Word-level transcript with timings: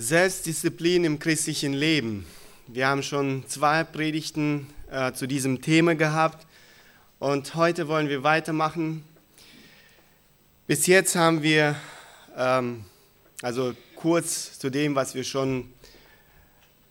Selbstdisziplin 0.00 1.02
im 1.02 1.18
christlichen 1.18 1.72
Leben. 1.72 2.24
Wir 2.68 2.86
haben 2.86 3.02
schon 3.02 3.42
zwei 3.48 3.82
Predigten 3.82 4.68
äh, 4.92 5.12
zu 5.12 5.26
diesem 5.26 5.60
Thema 5.60 5.96
gehabt 5.96 6.46
und 7.18 7.56
heute 7.56 7.88
wollen 7.88 8.08
wir 8.08 8.22
weitermachen. 8.22 9.02
Bis 10.68 10.86
jetzt 10.86 11.16
haben 11.16 11.42
wir, 11.42 11.74
ähm, 12.36 12.84
also 13.42 13.74
kurz 13.96 14.56
zu 14.60 14.70
dem, 14.70 14.94
was 14.94 15.16
wir 15.16 15.24
schon, 15.24 15.68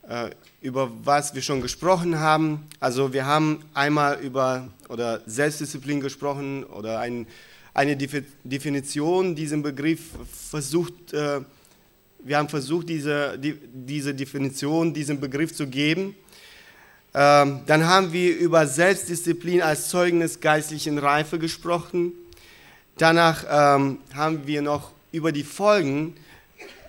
äh, 0.10 0.32
über 0.60 0.92
was 1.06 1.34
wir 1.34 1.42
schon 1.42 1.62
gesprochen 1.62 2.20
haben. 2.20 2.68
Also 2.82 3.14
wir 3.14 3.26
haben 3.26 3.64
einmal 3.74 4.20
über 4.20 4.68
oder 4.90 5.22
Selbstdisziplin 5.26 6.02
gesprochen 6.02 6.66
oder 6.66 7.00
ein, 7.00 7.26
eine 7.74 7.96
Definition 7.96 9.34
diesem 9.34 9.64
Begriff 9.64 10.02
versucht 10.50 11.14
äh, 11.14 11.40
wir 12.20 12.38
haben 12.38 12.50
versucht, 12.50 12.90
diese, 12.90 13.38
die, 13.38 13.58
diese 13.74 14.14
Definition, 14.14 14.94
diesen 14.94 15.20
Begriff 15.20 15.54
zu 15.54 15.68
geben. 15.68 16.16
Ähm, 17.14 17.62
dann 17.66 17.86
haben 17.86 18.14
wir 18.14 18.38
über 18.38 18.68
Selbstdisziplin 18.68 19.62
als 19.62 19.90
Zeugnis 19.90 20.40
geistlichen 20.40 20.98
Reife 20.98 21.40
gesprochen. 21.40 22.12
Danach 22.98 23.46
ähm, 23.50 24.00
haben 24.14 24.46
wir 24.46 24.62
noch 24.62 24.92
über 25.12 25.32
die 25.32 25.44
Folgen 25.44 26.16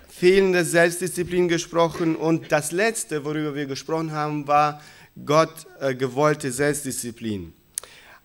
fehlender 0.07 0.65
Selbstdisziplin 0.65 1.47
gesprochen. 1.47 2.15
Und 2.15 2.51
das 2.51 2.71
Letzte, 2.71 3.23
worüber 3.23 3.55
wir 3.55 3.65
gesprochen 3.65 4.11
haben, 4.11 4.47
war 4.47 4.81
Gott 5.25 5.65
äh, 5.79 5.95
gewollte 5.95 6.51
Selbstdisziplin. 6.51 7.53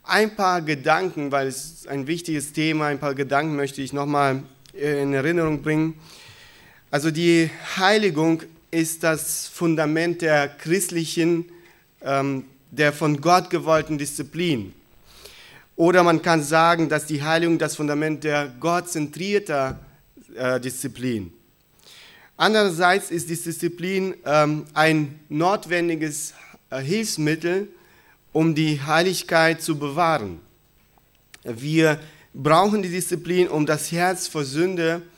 Ein 0.03 0.35
paar 0.35 0.61
Gedanken, 0.61 1.31
weil 1.31 1.47
es 1.47 1.87
ein 1.87 2.05
wichtiges 2.05 2.53
Thema, 2.53 2.87
ein 2.87 2.99
paar 2.99 3.15
Gedanken 3.15 3.55
möchte 3.55 3.81
ich 3.81 3.93
nochmal 3.93 4.43
in 4.73 5.13
Erinnerung 5.13 5.61
bringen. 5.61 5.95
Also 6.95 7.11
die 7.11 7.49
Heiligung 7.75 8.43
ist 8.71 9.03
das 9.03 9.49
Fundament 9.49 10.21
der 10.21 10.47
christlichen, 10.47 11.43
ähm, 12.01 12.45
der 12.71 12.93
von 12.93 13.19
Gott 13.19 13.49
gewollten 13.49 13.97
Disziplin. 13.97 14.73
Oder 15.75 16.03
man 16.03 16.21
kann 16.21 16.41
sagen, 16.41 16.87
dass 16.87 17.05
die 17.05 17.21
Heiligung 17.21 17.57
das 17.57 17.75
Fundament 17.75 18.23
der 18.23 18.47
gottzentrierter 18.61 19.77
äh, 20.37 20.57
Disziplin. 20.61 21.33
Andererseits 22.37 23.11
ist 23.11 23.29
die 23.29 23.35
Disziplin 23.35 24.13
ähm, 24.25 24.63
ein 24.73 25.19
notwendiges 25.27 26.33
äh, 26.69 26.79
Hilfsmittel, 26.79 27.67
um 28.31 28.55
die 28.55 28.81
Heiligkeit 28.81 29.61
zu 29.61 29.77
bewahren. 29.77 30.39
Wir 31.43 31.99
brauchen 32.33 32.81
die 32.81 32.89
Disziplin, 32.89 33.49
um 33.49 33.65
das 33.65 33.91
Herz 33.91 34.29
vor 34.29 34.45
Sünde 34.45 35.01
zu 35.01 35.14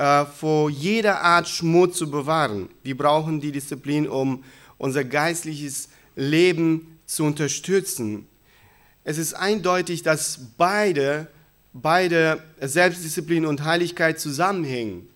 äh, 0.00 0.24
vor 0.24 0.70
jeder 0.70 1.20
Art 1.20 1.46
Schmutz 1.46 1.98
zu 1.98 2.10
bewahren. 2.10 2.70
Wir 2.82 2.96
brauchen 2.96 3.38
die 3.38 3.52
Disziplin, 3.52 4.08
um 4.08 4.42
unser 4.78 5.04
geistliches 5.04 5.90
Leben 6.16 6.98
zu 7.04 7.24
unterstützen. 7.24 8.26
Es 9.04 9.18
ist 9.18 9.34
eindeutig, 9.34 10.02
dass 10.02 10.40
beide, 10.56 11.28
beide 11.74 12.42
Selbstdisziplin 12.62 13.44
und 13.44 13.62
Heiligkeit 13.62 14.18
zusammenhängen. 14.18 15.06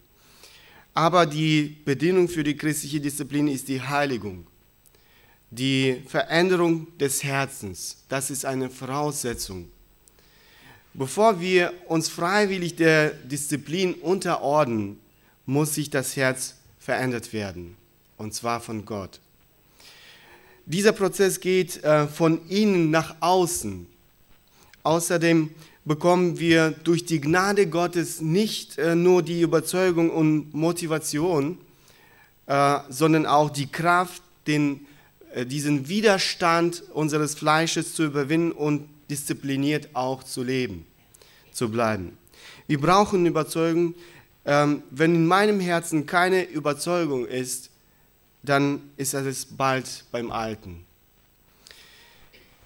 Aber 0.92 1.24
die 1.24 1.78
Bedingung 1.86 2.28
für 2.28 2.44
die 2.44 2.54
christliche 2.54 3.00
Disziplin 3.00 3.48
ist 3.48 3.68
die 3.68 3.80
Heiligung. 3.80 4.46
Die 5.50 6.02
Veränderung 6.06 6.88
des 6.98 7.24
Herzens, 7.24 8.04
das 8.10 8.30
ist 8.30 8.44
eine 8.44 8.68
Voraussetzung. 8.68 9.70
Bevor 10.96 11.40
wir 11.40 11.72
uns 11.88 12.08
freiwillig 12.08 12.76
der 12.76 13.10
Disziplin 13.10 13.94
unterordnen, 13.94 15.00
muss 15.44 15.74
sich 15.74 15.90
das 15.90 16.14
Herz 16.14 16.54
verändert 16.78 17.32
werden, 17.32 17.76
und 18.16 18.32
zwar 18.32 18.60
von 18.60 18.84
Gott. 18.84 19.18
Dieser 20.66 20.92
Prozess 20.92 21.40
geht 21.40 21.82
äh, 21.82 22.06
von 22.06 22.48
innen 22.48 22.92
nach 22.92 23.16
außen. 23.18 23.88
Außerdem 24.84 25.50
bekommen 25.84 26.38
wir 26.38 26.70
durch 26.70 27.04
die 27.04 27.20
Gnade 27.20 27.66
Gottes 27.66 28.20
nicht 28.20 28.78
äh, 28.78 28.94
nur 28.94 29.24
die 29.24 29.40
Überzeugung 29.40 30.10
und 30.10 30.54
Motivation, 30.54 31.58
äh, 32.46 32.78
sondern 32.88 33.26
auch 33.26 33.50
die 33.50 33.66
Kraft, 33.66 34.22
den, 34.46 34.86
diesen 35.46 35.88
Widerstand 35.88 36.84
unseres 36.92 37.34
Fleisches 37.34 37.94
zu 37.94 38.04
überwinden 38.04 38.52
und 38.52 38.88
diszipliniert 39.10 39.88
auch 39.94 40.22
zu 40.22 40.42
leben, 40.42 40.86
zu 41.52 41.70
bleiben. 41.70 42.16
Wir 42.66 42.80
brauchen 42.80 43.26
Überzeugung. 43.26 43.94
Ähm, 44.46 44.82
wenn 44.90 45.14
in 45.14 45.26
meinem 45.26 45.60
Herzen 45.60 46.04
keine 46.06 46.44
Überzeugung 46.44 47.26
ist, 47.26 47.70
dann 48.42 48.90
ist 48.96 49.14
es 49.14 49.46
bald 49.46 50.04
beim 50.12 50.30
Alten. 50.30 50.84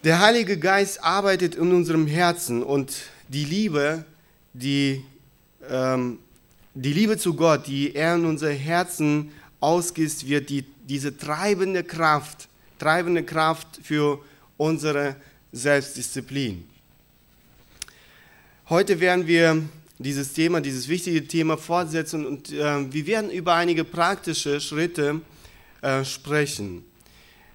Der 0.04 0.20
Heilige 0.20 0.58
Geist 0.58 1.02
arbeitet 1.02 1.54
in 1.54 1.72
unserem 1.72 2.06
Herzen 2.06 2.62
und 2.62 2.94
die 3.28 3.44
Liebe, 3.44 4.04
die, 4.52 5.04
ähm, 5.68 6.18
die 6.74 6.92
Liebe 6.92 7.18
zu 7.18 7.34
Gott, 7.34 7.66
die 7.66 7.94
er 7.94 8.14
in 8.14 8.24
unser 8.24 8.50
Herzen 8.50 9.32
ausgießt, 9.60 10.28
wird 10.28 10.50
die, 10.50 10.64
diese 10.88 11.16
treibende 11.16 11.84
Kraft, 11.84 12.48
treibende 12.78 13.24
Kraft 13.24 13.80
für 13.82 14.20
unsere 14.56 15.16
Selbstdisziplin. 15.52 16.64
Heute 18.68 19.00
werden 19.00 19.26
wir 19.26 19.62
dieses 19.98 20.32
Thema, 20.34 20.60
dieses 20.60 20.88
wichtige 20.88 21.26
Thema 21.26 21.56
fortsetzen 21.56 22.26
und 22.26 22.52
äh, 22.52 22.92
wir 22.92 23.06
werden 23.06 23.30
über 23.30 23.54
einige 23.54 23.84
praktische 23.84 24.60
Schritte 24.60 25.20
äh, 25.80 26.04
sprechen. 26.04 26.84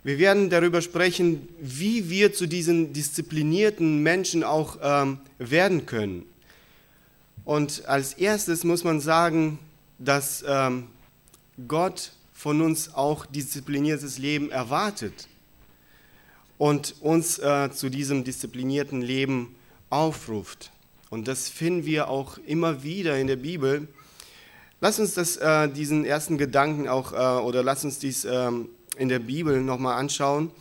Wir 0.04 0.18
werden 0.18 0.50
darüber 0.50 0.82
sprechen, 0.82 1.48
wie 1.62 2.10
wir 2.10 2.34
zu 2.34 2.48
diesen 2.48 2.92
disziplinierten 2.92 4.04
Menschen 4.04 4.44
auch 4.44 4.78
ähm, 4.82 5.20
werden 5.38 5.86
können. 5.86 6.26
Und 7.46 7.86
als 7.86 8.14
erstes 8.14 8.64
muss 8.64 8.84
man 8.84 9.00
sagen, 9.00 9.60
dass 10.00 10.44
ähm, 10.48 10.88
Gott 11.68 12.12
von 12.34 12.60
uns 12.60 12.94
auch 12.94 13.26
diszipliniertes 13.26 14.18
Leben 14.18 14.52
erwartet 14.52 15.28
und 16.58 16.96
uns 17.02 17.40
äh, 17.40 17.72
zu 17.72 17.90
diesem 17.90 18.24
disziplinierten 18.24 19.02
Leben 19.02 19.56
aufruft. 19.90 20.72
Und 21.10 21.28
das 21.28 21.50
finden 21.50 21.86
wir 21.86 22.10
auch 22.10 22.38
immer 22.46 22.84
wieder 22.84 23.18
in 23.20 23.28
der 23.28 23.36
Bibel. 23.36 23.88
Lass 24.82 25.00
uns 25.00 25.14
das, 25.14 25.38
äh, 25.38 25.70
diesen 25.70 26.06
ersten 26.06 26.38
Gedanken 26.38 26.88
auch, 26.88 27.14
äh, 27.14 27.42
oder 27.44 27.64
lass 27.64 27.86
uns 27.86 28.00
dies 28.00 28.26
ähm, 28.26 28.70
in 28.98 29.10
der 29.10 29.20
Bibel 29.20 29.62
nochmal 29.62 29.98
anschauen. 29.98 30.52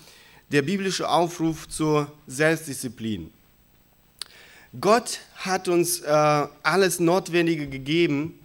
Der 0.50 0.62
biblische 0.62 1.08
Aufruf 1.08 1.68
zur 1.68 2.12
Selbstdisziplin. 2.26 3.30
Gott 4.80 5.20
hat 5.36 5.68
uns 5.68 6.00
äh, 6.00 6.46
alles 6.62 7.00
Notwendige 7.00 7.68
gegeben, 7.68 8.38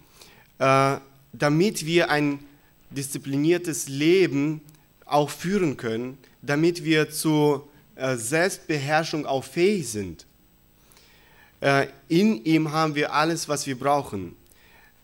äh, 0.58 0.96
damit 1.32 1.86
wir 1.86 2.10
ein 2.10 2.40
diszipliniertes 2.90 3.88
Leben 3.88 4.60
auch 5.04 5.30
führen 5.30 5.76
können, 5.76 6.18
damit 6.42 6.84
wir 6.84 7.10
zur 7.10 7.68
äh, 7.96 8.16
Selbstbeherrschung 8.16 9.26
auch 9.26 9.44
fähig 9.44 9.88
sind. 9.88 10.26
Äh, 11.60 11.88
in 12.08 12.44
ihm 12.44 12.70
haben 12.70 12.94
wir 12.94 13.12
alles, 13.12 13.48
was 13.48 13.66
wir 13.66 13.78
brauchen. 13.78 14.36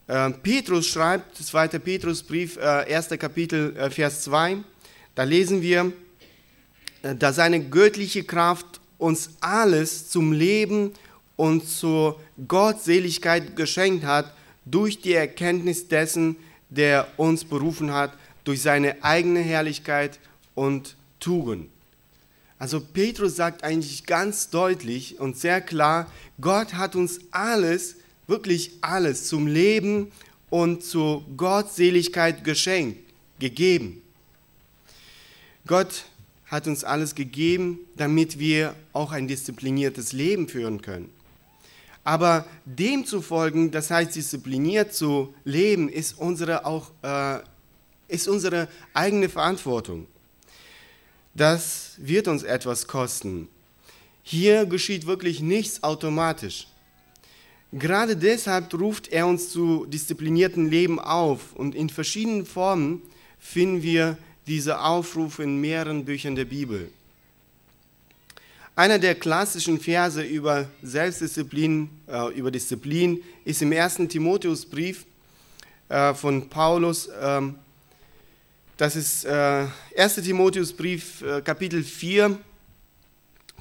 Äh, 0.06 0.31
Petrus 0.31 0.87
schreibt, 0.87 1.37
2. 1.37 1.69
Petrusbrief, 1.78 2.59
1. 2.59 3.09
Kapitel, 3.19 3.91
Vers 3.91 4.22
2, 4.22 4.59
da 5.15 5.22
lesen 5.25 5.62
wir, 5.62 5.93
da 7.03 7.33
seine 7.33 7.62
göttliche 7.69 8.25
Kraft 8.25 8.81
uns 8.99 9.31
alles 9.41 10.09
zum 10.09 10.33
Leben 10.33 10.93
und 11.37 11.69
zur 11.69 12.21
Gottseligkeit 12.49 13.56
geschenkt 13.56 14.05
hat, 14.05 14.33
durch 14.65 15.01
die 15.01 15.12
Erkenntnis 15.12 15.89
dessen, 15.89 16.37
der 16.71 17.06
uns 17.16 17.45
berufen 17.45 17.93
hat, 17.93 18.12
durch 18.45 18.63
seine 18.63 19.03
eigene 19.03 19.41
Herrlichkeit 19.41 20.19
und 20.54 20.97
Tugend. 21.24 21.71
Also 22.59 22.80
Petrus 22.80 23.36
sagt 23.36 23.65
eigentlich 23.65 24.04
ganz 24.04 24.50
deutlich 24.50 25.18
und 25.18 25.38
sehr 25.38 25.62
klar, 25.62 26.10
Gott 26.38 26.74
hat 26.74 26.97
uns 26.97 27.21
alles, 27.30 27.97
wirklich 28.26 28.72
alles 28.82 29.26
zum 29.26 29.47
Leben 29.47 30.12
und 30.50 30.84
zur 30.84 31.24
Gottseligkeit 31.36 32.44
geschenkt, 32.44 32.98
gegeben. 33.38 34.03
Gott 35.66 36.04
hat 36.44 36.66
uns 36.66 36.84
alles 36.84 37.15
gegeben, 37.15 37.78
damit 37.97 38.38
wir 38.38 38.74
auch 38.92 39.12
ein 39.12 39.27
diszipliniertes 39.27 40.12
Leben 40.12 40.47
führen 40.47 40.82
können. 40.82 41.09
Aber 42.04 42.47
dem 42.66 43.06
zu 43.06 43.22
folgen, 43.22 43.70
das 43.70 43.91
heißt 43.91 44.15
diszipliniert 44.15 44.92
zu 44.92 45.32
leben, 45.44 45.88
ist 45.88 46.18
unsere, 46.18 46.66
auch, 46.66 46.91
äh, 47.03 47.38
ist 48.09 48.28
unsere 48.28 48.68
eigene 48.92 49.30
Verantwortung 49.30 50.06
das 51.34 51.95
wird 51.98 52.28
uns 52.28 52.42
etwas 52.42 52.86
kosten. 52.86 53.48
Hier 54.22 54.66
geschieht 54.66 55.07
wirklich 55.07 55.41
nichts 55.41 55.83
automatisch. 55.83 56.69
Gerade 57.72 58.16
deshalb 58.16 58.72
ruft 58.75 59.09
er 59.09 59.27
uns 59.27 59.51
zu 59.51 59.84
disziplinierten 59.86 60.71
Leben 60.71 61.01
auf 61.01 61.53
und 61.54 61.75
in 61.75 61.91
verschiedenen 61.91 62.47
Formen 62.47 63.03
finden 63.41 63.83
wir 63.83 64.16
diese 64.47 64.81
Aufrufe 64.81 65.42
in 65.42 65.60
mehreren 65.60 66.04
Büchern 66.04 66.36
der 66.36 66.45
Bibel. 66.45 66.91
Einer 68.77 68.98
der 68.98 69.15
klassischen 69.15 69.80
Verse 69.80 70.22
über 70.22 70.69
Selbstdisziplin, 70.83 71.89
äh, 72.09 72.33
über 72.34 72.51
Disziplin 72.51 73.22
ist 73.45 73.63
im 73.63 73.72
ersten 73.72 74.09
Timotheusbrief 74.09 75.04
äh, 75.89 76.15
von 76.15 76.48
Paulus. 76.48 77.09
Ähm, 77.21 77.57
das 78.76 78.97
ist 78.97 79.24
äh, 79.24 79.66
1. 79.97 80.15
Timotheusbrief, 80.16 81.22
äh, 81.22 81.41
Kapitel 81.42 81.82
4, 81.84 82.38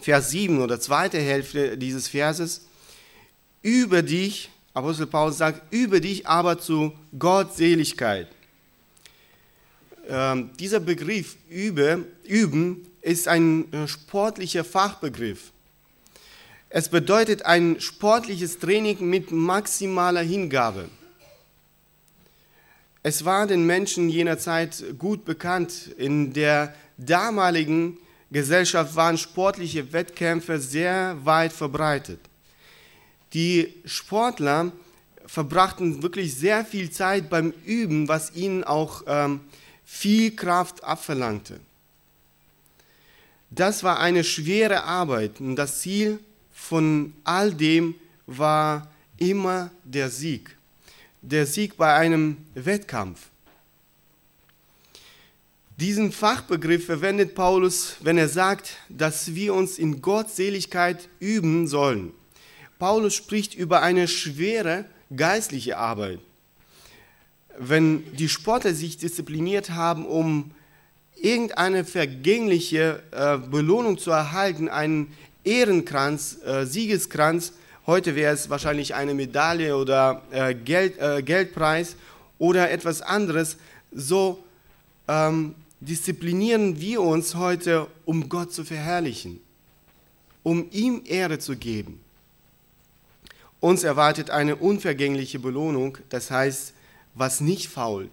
Vers 0.02 0.32
7 0.32 0.62
oder 0.62 0.80
zweite 0.80 1.20
Hälfte 1.20 1.78
dieses 1.78 2.08
Verses 2.08 2.66
über 3.62 4.02
dich, 4.02 4.50
Apostel 4.74 5.06
Paulus 5.06 5.38
sagt, 5.38 5.62
über 5.72 6.00
dich 6.00 6.28
aber 6.28 6.60
zu 6.60 6.94
Gottseligkeit. 7.18 8.28
Ähm, 10.08 10.50
dieser 10.60 10.80
Begriff 10.80 11.38
übe, 11.50 12.06
üben 12.26 12.86
ist 13.02 13.28
ein 13.28 13.72
äh, 13.72 13.88
sportlicher 13.88 14.64
Fachbegriff. 14.64 15.52
Es 16.70 16.90
bedeutet 16.90 17.46
ein 17.46 17.80
sportliches 17.80 18.58
Training 18.58 19.08
mit 19.08 19.32
maximaler 19.32 20.24
Hingabe. 20.24 20.90
Es 23.06 23.26
war 23.26 23.48
den 23.48 23.66
Menschen 23.66 24.08
jener 24.08 24.38
Zeit 24.40 24.82
gut 24.98 25.26
bekannt. 25.26 25.90
In 25.98 26.32
der 26.32 26.74
damaligen 26.98 27.98
Gesellschaft 28.32 28.96
waren 28.96 29.18
sportliche 29.18 29.92
Wettkämpfe 29.92 30.58
sehr 30.58 31.18
weit 31.26 31.52
verbreitet. 31.52 32.22
Die 33.34 33.74
Sportler 33.84 34.72
verbrachten 35.26 36.02
wirklich 36.02 36.34
sehr 36.34 36.64
viel 36.64 36.92
Zeit 36.92 37.30
beim 37.30 37.54
Üben, 37.66 38.08
was 38.08 38.34
ihnen 38.36 38.64
auch 38.64 39.04
ähm, 39.06 39.42
viel 39.84 40.34
Kraft 40.34 40.82
abverlangte. 40.84 41.60
Das 43.50 43.84
war 43.84 44.00
eine 44.00 44.24
schwere 44.24 44.84
Arbeit 44.84 45.42
und 45.42 45.58
das 45.58 45.82
Ziel 45.82 46.20
von 46.54 47.14
all 47.26 47.54
dem 47.54 47.96
war 48.26 48.90
immer 49.18 49.72
der 49.84 50.10
Sieg. 50.10 50.56
Der 51.26 51.46
Sieg 51.46 51.78
bei 51.78 51.94
einem 51.94 52.36
Wettkampf. 52.54 53.30
Diesen 55.78 56.12
Fachbegriff 56.12 56.86
verwendet 56.86 57.34
Paulus, 57.34 57.96
wenn 58.02 58.18
er 58.18 58.28
sagt, 58.28 58.76
dass 58.90 59.34
wir 59.34 59.54
uns 59.54 59.78
in 59.78 60.02
Gottseligkeit 60.02 61.08
üben 61.22 61.68
sollen. 61.68 62.12
Paulus 62.78 63.16
spricht 63.16 63.56
über 63.56 63.82
eine 63.82 64.10
schwere 64.10 64.84
geistliche 65.16 65.78
Arbeit. 65.78 66.20
Wenn 67.58 68.04
die 68.16 68.28
Sportler 68.28 68.74
sich 68.74 68.98
diszipliniert 68.98 69.70
haben, 69.70 70.06
um 70.06 70.52
irgendeine 71.16 71.86
vergängliche 71.86 73.02
äh, 73.12 73.38
Belohnung 73.38 73.98
zu 73.98 74.12
erhalten, 74.12 74.68
einen 74.68 75.14
Ehrenkranz, 75.46 76.40
äh, 76.46 76.66
Siegeskranz, 76.66 77.54
heute 77.86 78.16
wäre 78.16 78.34
es 78.34 78.50
wahrscheinlich 78.50 78.96
eine 78.96 79.14
Medaille 79.14 79.76
oder 79.76 80.22
äh, 80.32 80.54
Geld, 80.54 80.98
äh, 81.00 81.22
Geldpreis 81.22 81.96
oder 82.40 82.72
etwas 82.72 83.02
anderes, 83.02 83.58
so 83.92 84.44
ähm, 85.08 85.56
disziplinieren 85.80 86.80
wir 86.80 87.02
uns 87.02 87.36
heute, 87.36 87.88
um 88.06 88.30
Gott 88.30 88.54
zu 88.54 88.64
verherrlichen, 88.64 89.40
um 90.44 90.68
ihm 90.72 91.02
Ehre 91.06 91.40
zu 91.40 91.56
geben. 91.56 92.00
Uns 93.60 93.84
erwartet 93.84 94.30
eine 94.30 94.58
unvergängliche 94.58 95.40
Belohnung, 95.40 95.98
das 96.10 96.32
heißt, 96.32 96.74
was 97.16 97.40
nicht 97.40 97.70
fault, 97.70 98.10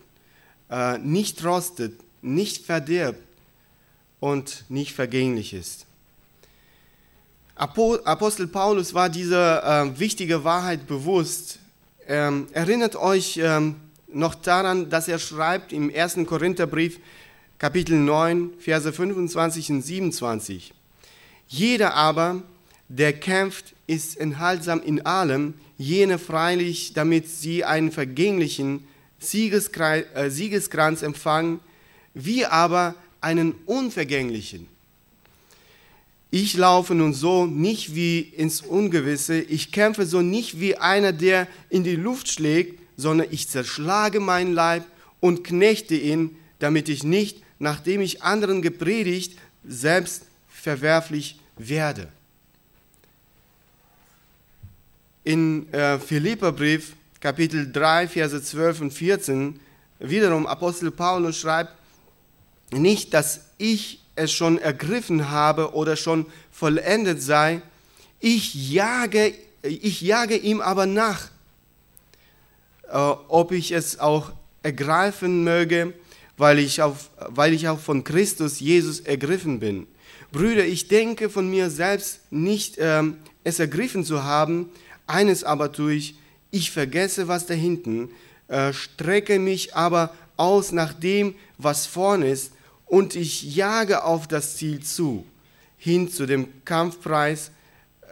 äh, 0.71 0.99
nicht 0.99 1.45
rostet, 1.45 1.99
nicht 2.23 2.67
verdirbt 2.67 3.23
und 4.21 4.65
nicht 4.69 4.93
vergänglich 4.93 5.55
ist. 5.55 5.87
Apostel 7.61 8.47
Paulus 8.47 8.95
war 8.95 9.11
diese 9.11 9.63
äh, 9.63 9.99
wichtige 9.99 10.45
Wahrheit 10.45 10.87
bewusst. 10.87 11.59
Ähm, 12.09 12.47
erinnert 12.53 12.97
euch 12.97 13.37
ähm, 13.37 13.77
noch 14.09 14.35
daran, 14.35 14.89
dass 14.89 15.09
er 15.09 15.19
schreibt 15.19 15.71
im 15.71 15.93
1. 15.95 16.21
Korintherbrief, 16.27 16.99
Kapitel 17.59 17.99
9, 17.99 18.53
Verse 18.59 18.91
25 18.91 19.73
und 19.73 19.83
27. 19.83 20.73
Jeder 21.49 21.93
aber, 21.93 22.43
der 22.89 23.13
kämpft, 23.13 23.75
ist 23.87 24.19
enthaltsam 24.19 24.81
in 24.83 25.05
allem, 25.05 25.53
jene 25.77 26.19
freilich, 26.19 26.95
damit 26.95 27.29
sie 27.29 27.67
einen 27.67 27.93
vergänglichen 27.93 28.87
äh, 29.21 30.31
Siegeskranz 30.31 31.03
empfangen, 31.03 31.61
wir 32.15 32.53
aber 32.53 32.95
einen 33.21 33.53
unvergänglichen. 33.67 34.67
Ich 36.31 36.57
laufe 36.57 36.95
nun 36.95 37.13
so 37.13 37.47
nicht 37.47 37.95
wie 37.95 38.21
ins 38.21 38.61
Ungewisse, 38.61 39.41
ich 39.41 39.73
kämpfe 39.73 40.07
so 40.07 40.21
nicht 40.23 40.61
wie 40.61 40.77
einer, 40.77 41.13
der 41.13 41.49
in 41.69 41.83
die 41.83 41.97
Luft 41.97 42.29
schlägt, 42.29 42.81
sondern 42.97 43.29
ich 43.31 43.49
zerschlage 43.49 44.21
meinen 44.21 44.53
Leib 44.53 44.85
und 45.19 45.43
knechte 45.43 45.97
ihn, 45.97 46.37
damit 46.61 46.89
ich 46.89 47.03
nicht, 47.03 47.43
nachdem 47.59 48.01
ich 48.01 48.23
anderen 48.23 48.63
gepredigt, 48.63 49.39
selbst 49.65 50.25
verwerflich 50.49 51.39
werde. 51.57 52.09
In 55.25 55.73
äh, 55.73 55.99
Philipperbrief 55.99 56.95
Kapitel 57.21 57.71
3, 57.71 58.09
Verse 58.09 58.43
12 58.43 58.81
und 58.81 58.93
14 58.93 59.61
wiederum 59.99 60.47
Apostel 60.47 60.91
Paulus 60.91 61.39
schreibt, 61.39 61.75
nicht, 62.73 63.13
dass 63.13 63.41
ich 63.59 64.00
es 64.21 64.33
schon 64.33 64.59
ergriffen 64.59 65.31
habe 65.31 65.75
oder 65.75 65.97
schon 65.97 66.27
vollendet 66.53 67.23
sei, 67.23 67.63
ich 68.21 68.71
jage, 68.71 69.35
ich 69.63 70.01
jage 70.01 70.37
ihm 70.37 70.61
aber 70.61 70.87
nach, 70.87 71.29
äh, 72.89 72.97
ob 72.97 73.53
ich 73.53 73.73
es 73.73 73.99
auch 73.99 74.33
ergreifen 74.63 75.43
möge, 75.43 75.95
weil 76.37 76.59
ich, 76.59 76.83
auf, 76.83 77.11
weil 77.29 77.53
ich 77.53 77.69
auch 77.69 77.79
von 77.79 78.05
Christus 78.05 78.61
Jesus 78.61 79.01
ergriffen 79.01 79.61
bin. 79.61 79.87
Brüder, 80.33 80.65
ich 80.65 80.89
denke 80.89 81.29
von 81.29 81.51
mir 81.51 81.71
selbst 81.71 82.21
nicht 82.31 82.77
ähm, 82.79 83.17
es 83.43 83.59
ergriffen 83.59 84.05
zu 84.05 84.23
haben, 84.23 84.71
eines 85.07 85.45
aber 85.45 85.73
tue 85.73 85.95
ich, 85.95 86.15
ich 86.51 86.71
vergesse, 86.71 87.27
was 87.27 87.47
da 87.47 87.55
hinten, 87.55 88.11
äh, 88.49 88.73
strecke 88.73 89.39
mich 89.39 89.75
aber 89.75 90.15
aus 90.37 90.73
nach 90.73 90.93
dem, 90.93 91.35
was 91.59 91.87
vorn 91.87 92.23
ist, 92.23 92.53
und 92.91 93.15
ich 93.15 93.55
jage 93.55 94.03
auf 94.03 94.27
das 94.27 94.57
Ziel 94.57 94.81
zu, 94.83 95.25
hin 95.79 96.11
zu 96.11 96.27
dem 96.27 96.49
Kampfpreis 96.65 97.53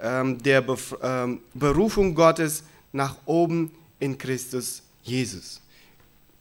ähm, 0.01 0.41
der 0.41 0.63
Bef 0.63 0.97
ähm, 1.03 1.41
Berufung 1.53 2.15
Gottes 2.15 2.63
nach 2.93 3.17
oben 3.27 3.73
in 3.99 4.17
Christus 4.17 4.83
Jesus. 5.03 5.61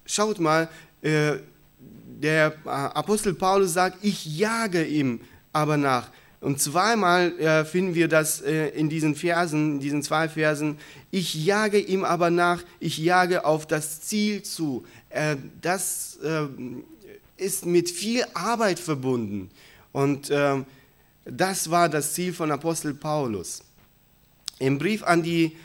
Schaut 0.06 0.40
mal, 0.40 0.70
äh, 1.02 1.38
der 2.22 2.54
äh, 2.64 2.70
Apostel 2.70 3.34
Paulus 3.34 3.74
sagt, 3.74 3.98
ich 4.04 4.38
jage 4.38 4.86
ihm 4.86 5.20
aber 5.52 5.78
nach. 5.78 6.12
Und 6.40 6.62
zweimal 6.62 7.32
äh, 7.40 7.66
finden 7.66 7.96
wir 7.96 8.08
das 8.08 8.42
äh, 8.42 8.68
in 8.70 8.88
diesen 8.88 9.16
Versen, 9.16 9.74
in 9.74 9.80
diesen 9.80 10.04
zwei 10.04 10.30
Versen. 10.30 10.78
Ich 11.10 11.34
jage 11.34 11.80
ihm 11.80 12.06
aber 12.06 12.30
nach, 12.30 12.62
ich 12.80 13.00
jage 13.00 13.46
auf 13.46 13.66
das 13.66 14.02
Ziel 14.02 14.44
zu. 14.44 14.86
Äh, 15.10 15.38
das 15.60 16.20
äh, 16.24 16.46
ist 17.38 17.66
mit 17.66 17.90
viel 17.90 18.26
Arbeit 18.34 18.80
verbunden. 18.80 19.50
Und 19.92 20.30
ähm, 20.32 20.66
das 21.26 21.70
war 21.70 21.90
das 21.90 22.14
Ziel 22.14 22.34
von 22.34 22.52
Apostel 22.52 22.94
Paulus. 22.94 23.64
Im 24.60 24.78
Brief 24.78 25.04
an 25.04 25.24
die 25.24 25.56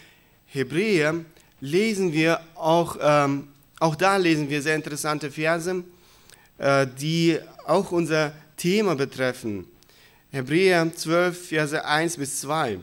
Hebräer 0.47 1.25
lesen 1.61 2.13
wir 2.13 2.41
auch, 2.55 2.97
ähm, 3.01 3.49
auch 3.79 3.95
da 3.95 4.17
lesen 4.17 4.51
wir 4.51 4.61
sehr 4.61 4.77
interessante 4.77 5.31
Verse, 5.31 5.83
äh, 6.59 6.87
die 7.01 7.39
auch 7.67 7.91
unser 7.93 8.33
Thema 8.57 8.95
betreffen. 8.95 9.67
Hebräer 10.31 10.95
12, 10.95 11.49
Verse 11.49 11.85
1 11.85 12.17
bis 12.17 12.41
2. 12.41 12.81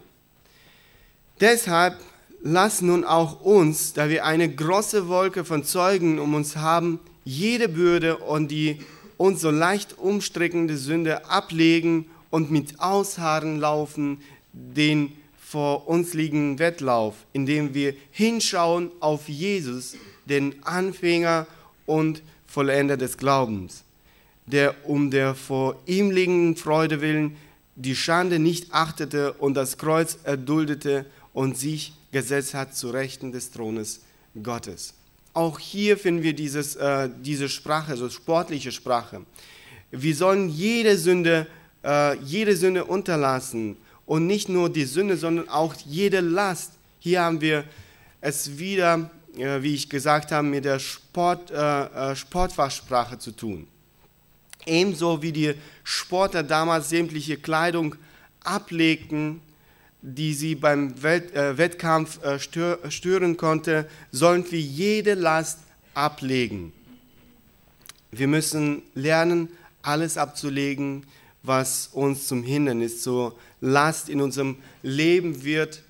Deshalb 1.40 1.98
lass 2.42 2.82
nun 2.82 3.04
auch 3.04 3.42
uns, 3.42 3.94
da 3.94 4.10
wir 4.10 4.26
eine 4.26 4.54
große 4.54 5.08
Wolke 5.08 5.46
von 5.46 5.64
Zeugen 5.64 6.20
um 6.20 6.34
uns 6.34 6.56
haben, 6.56 7.00
jede 7.26 7.70
Bürde 7.70 8.18
und 8.18 8.50
die 8.50 8.80
uns 9.18 9.42
so 9.42 9.52
leicht 9.52 9.98
umstrickende 9.98 10.78
Sünde 10.78 11.26
ablegen 11.30 12.06
und 12.30 12.52
mit 12.52 12.80
Ausharren 12.80 13.60
laufen 13.60 14.22
den 14.54 15.12
vor 15.38 15.88
uns 15.88 16.14
liegenden 16.14 16.60
Wettlauf, 16.60 17.16
indem 17.34 17.74
wir 17.74 17.96
hinschauen 18.12 18.92
auf 19.00 19.28
Jesus, 19.28 19.96
den 20.26 20.56
Anfänger 20.64 21.48
und 21.86 22.22
Vollender 22.46 22.98
des 22.98 23.18
Glaubens 23.18 23.84
der 24.52 24.88
um 24.88 25.12
der 25.12 25.36
vor 25.36 25.76
ihm 25.86 26.12
liegenden 26.12 26.56
Freude 26.56 27.02
willen 27.02 27.38
die 27.76 27.96
Schande 27.96 28.40
nicht 28.40 28.74
achtete 28.74 29.34
und 29.34 29.54
das 29.54 29.78
Kreuz 29.78 30.18
erduldete 30.24 31.06
und 31.34 31.58
sich 31.58 31.94
gesetzt 32.12 32.54
hat 32.54 32.76
zu 32.76 32.90
Rechten 32.90 33.32
des 33.32 33.52
Thrones 33.52 34.02
Gottes. 34.42 34.94
Auch 35.34 35.60
hier 35.60 35.98
finden 35.98 36.24
wir 36.24 36.34
dieses, 36.34 36.76
äh, 36.76 37.10
diese 37.22 37.50
Sprache, 37.50 37.96
so 37.96 38.10
sportliche 38.10 38.72
Sprache. 38.72 39.22
Wir 39.92 40.16
sollen 40.16 40.50
jede 40.50 40.98
Sünde, 40.98 41.48
äh, 41.84 42.18
jede 42.20 42.56
Sünde 42.56 42.86
unterlassen 42.86 43.78
und 44.06 44.28
nicht 44.28 44.50
nur 44.50 44.70
die 44.70 44.86
Sünde, 44.86 45.18
sondern 45.18 45.50
auch 45.50 45.76
jede 45.86 46.20
Last. 46.20 46.74
Hier 47.00 47.22
haben 47.22 47.42
wir 47.42 47.64
es 48.22 48.58
wieder, 48.58 49.10
äh, 49.38 49.62
wie 49.62 49.76
ich 49.76 49.90
gesagt 49.90 50.32
habe, 50.32 50.48
mit 50.48 50.66
der 50.66 50.80
Sport, 50.80 51.52
äh, 51.52 52.12
äh, 52.12 52.16
Sportfachsprache 52.16 53.18
zu 53.20 53.32
tun. 53.32 53.68
Ebenso 54.66 55.22
wie 55.22 55.32
die 55.32 55.54
Sportler 55.84 56.44
damals 56.44 56.90
sämtliche 56.90 57.38
Kleidung 57.38 57.96
ablegten, 58.44 59.42
die 60.02 60.34
sie 60.34 60.56
beim 60.56 61.02
Welt, 61.04 61.34
äh, 61.34 61.58
Wettkampf 61.58 62.24
äh, 62.24 62.40
stör, 62.40 62.80
stören 62.90 63.38
konnte, 63.38 63.88
sollen 64.12 64.46
wir 64.50 64.60
jede 64.60 65.14
Last 65.14 65.60
ablegen. 65.94 66.72
Wir 68.12 68.28
müssen 68.28 68.82
lernen, 68.96 69.50
alles 69.82 70.18
abzulegen, 70.18 71.06
was 71.44 71.90
uns 71.94 72.28
zum 72.28 72.44
Hindernis, 72.44 73.02
zur 73.02 73.36
Last 73.62 74.10
in 74.10 74.22
unserem 74.22 74.58
Leben 74.84 75.44
wird, 75.44 75.84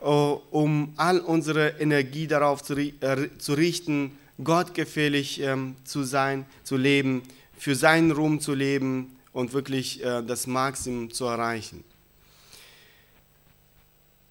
äh, 0.00 0.04
um 0.04 0.92
all 0.96 1.20
unsere 1.20 1.80
Energie 1.80 2.26
darauf 2.26 2.62
zu, 2.62 2.76
äh, 2.76 3.28
zu 3.38 3.54
richten, 3.54 4.12
gottgefällig 4.42 5.40
ähm, 5.40 5.74
zu 5.84 6.04
sein, 6.04 6.46
zu 6.62 6.76
leben, 6.76 7.22
für 7.56 7.74
seinen 7.74 8.12
Ruhm 8.12 8.40
zu 8.40 8.54
leben 8.54 9.16
und 9.32 9.52
wirklich 9.52 10.04
äh, 10.04 10.22
das 10.22 10.46
Maximum 10.46 11.10
zu 11.10 11.24
erreichen. 11.24 11.82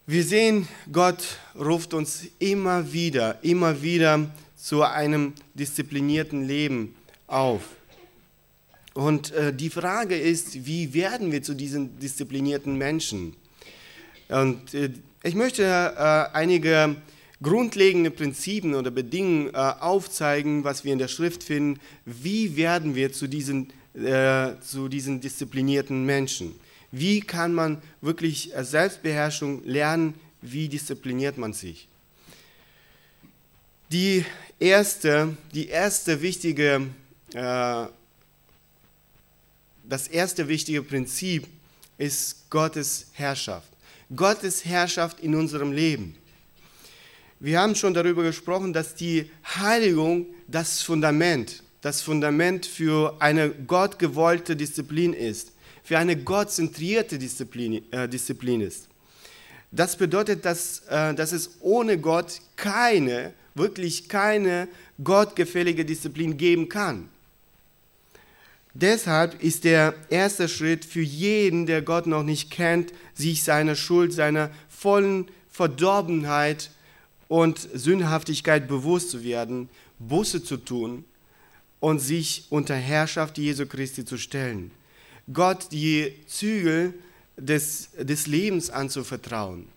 Wir 0.09 0.23
sehen, 0.23 0.69
Gott 0.89 1.37
ruft 1.53 1.93
uns 1.93 2.27
immer 2.39 2.93
wieder, 2.93 3.43
immer 3.43 3.81
wieder 3.81 4.31
zu 4.55 4.83
einem 4.83 5.33
disziplinierten 5.53 6.47
Leben 6.47 6.95
auf. 7.27 7.61
Und 8.93 9.33
äh, 9.33 9.53
die 9.53 9.69
Frage 9.69 10.17
ist, 10.17 10.65
wie 10.65 10.93
werden 10.93 11.33
wir 11.33 11.43
zu 11.43 11.55
diesen 11.55 11.99
disziplinierten 11.99 12.77
Menschen? 12.77 13.35
Und 14.29 14.73
äh, 14.73 14.91
ich 15.23 15.35
möchte 15.35 15.63
äh, 15.65 16.33
einige 16.33 16.95
grundlegende 17.41 18.09
Prinzipien 18.09 18.75
oder 18.75 18.91
Bedingungen 18.91 19.53
äh, 19.53 19.57
aufzeigen, 19.57 20.63
was 20.63 20.85
wir 20.85 20.93
in 20.93 20.99
der 20.99 21.09
Schrift 21.09 21.43
finden. 21.43 21.81
Wie 22.05 22.55
werden 22.55 22.95
wir 22.95 23.11
zu 23.11 23.27
diesen, 23.27 23.73
äh, 23.93 24.53
zu 24.61 24.87
diesen 24.87 25.19
disziplinierten 25.19 26.05
Menschen? 26.05 26.55
Wie 26.91 27.19
kann 27.19 27.53
man 27.53 27.81
wirklich 28.01 28.55
äh, 28.55 28.63
Selbstbeherrschung 28.63 29.63
lernen? 29.65 30.13
Wie 30.41 30.69
diszipliniert 30.69 31.37
man 31.37 31.53
sich? 31.53 31.87
Die 33.91 34.25
erste, 34.59 35.35
die 35.53 35.67
erste 35.67 36.21
wichtige, 36.21 36.87
äh, 37.33 37.85
das 39.83 40.07
erste 40.07 40.47
wichtige 40.47 40.83
Prinzip 40.83 41.47
ist 41.97 42.49
Gottes 42.49 43.07
Herrschaft. 43.13 43.69
Gottes 44.15 44.63
Herrschaft 44.63 45.19
in 45.19 45.35
unserem 45.35 45.71
Leben. 45.71 46.15
Wir 47.39 47.59
haben 47.59 47.75
schon 47.75 47.93
darüber 47.93 48.23
gesprochen, 48.23 48.73
dass 48.73 48.95
die 48.95 49.29
Heiligung 49.45 50.25
das 50.47 50.81
Fundament, 50.81 51.61
das 51.81 52.01
Fundament 52.01 52.65
für 52.65 53.15
eine 53.19 53.49
gottgewollte 53.49 54.55
Disziplin 54.55 55.13
ist 55.13 55.51
für 55.87 55.97
eine 55.97 56.17
gottzentrierte 56.17 57.17
Disziplin, 57.17 57.81
äh, 57.93 58.09
Disziplin 58.09 58.59
ist. 58.59 58.89
Das 59.71 59.95
bedeutet, 59.95 60.43
dass, 60.43 60.79
äh, 60.89 61.13
dass 61.13 61.31
es 61.31 61.61
ohne 61.61 61.97
Gott 61.97 62.41
keine, 62.57 63.33
wirklich 63.55 64.09
keine 64.09 64.67
gottgefällige 65.01 65.85
Disziplin 65.85 66.35
geben 66.35 66.67
kann. 66.67 67.07
Deshalb 68.73 69.41
ist 69.41 69.63
der 69.63 69.93
erste 70.09 70.49
Schritt 70.49 70.83
für 70.83 71.01
jeden, 71.01 71.65
der 71.65 71.81
Gott 71.81 72.05
noch 72.05 72.23
nicht 72.23 72.51
kennt, 72.51 72.91
sich 73.13 73.43
seiner 73.43 73.75
Schuld, 73.75 74.11
seiner 74.11 74.51
vollen 74.67 75.29
Verdorbenheit 75.49 76.69
und 77.29 77.59
Sündhaftigkeit 77.73 78.67
bewusst 78.67 79.11
zu 79.11 79.23
werden, 79.23 79.69
Busse 79.99 80.43
zu 80.43 80.57
tun 80.57 81.05
und 81.79 81.99
sich 81.99 82.47
unter 82.49 82.75
Herrschaft 82.75 83.37
Jesu 83.37 83.65
Christi 83.65 84.03
zu 84.03 84.17
stellen. 84.17 84.71
Gott 85.31 85.71
die 85.71 86.13
Zügel 86.27 86.93
des, 87.35 87.89
des 87.99 88.27
Lebens 88.27 88.69
anzuvertrauen, 88.69 89.67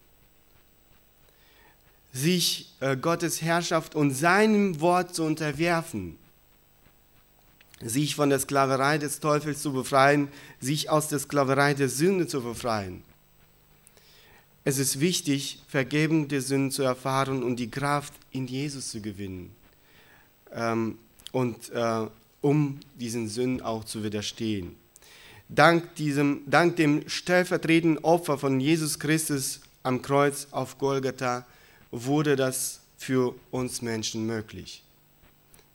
sich 2.12 2.72
äh, 2.80 2.96
Gottes 2.96 3.42
Herrschaft 3.42 3.94
und 3.94 4.12
seinem 4.12 4.80
Wort 4.80 5.14
zu 5.14 5.24
unterwerfen, 5.24 6.16
sich 7.82 8.14
von 8.14 8.30
der 8.30 8.40
Sklaverei 8.40 8.98
des 8.98 9.20
Teufels 9.20 9.62
zu 9.62 9.72
befreien, 9.72 10.28
sich 10.60 10.88
aus 10.90 11.08
der 11.08 11.18
Sklaverei 11.18 11.74
der 11.74 11.88
Sünde 11.88 12.26
zu 12.26 12.42
befreien. 12.42 13.02
Es 14.64 14.78
ist 14.78 15.00
wichtig, 15.00 15.62
Vergebung 15.68 16.28
der 16.28 16.42
Sünden 16.42 16.70
zu 16.70 16.82
erfahren 16.82 17.42
und 17.42 17.56
die 17.56 17.70
Kraft 17.70 18.12
in 18.30 18.46
Jesus 18.46 18.90
zu 18.90 19.00
gewinnen, 19.00 19.50
ähm, 20.52 20.98
und 21.32 21.70
äh, 21.70 22.06
um 22.40 22.80
diesen 22.96 23.28
Sünden 23.28 23.62
auch 23.62 23.84
zu 23.84 24.02
widerstehen 24.02 24.79
dank, 25.50 25.94
diesem, 25.96 26.42
dank 26.46 26.76
dem 26.76 27.08
stellvertretenden 27.08 28.02
Opfer 28.04 28.38
von 28.38 28.60
Jesus 28.60 28.98
Christus 28.98 29.60
am 29.82 30.02
Kreuz 30.02 30.48
auf 30.50 30.78
Golgatha 30.78 31.46
wurde 31.90 32.36
das 32.36 32.80
für 32.96 33.34
uns 33.50 33.82
Menschen 33.82 34.26
möglich. 34.26 34.82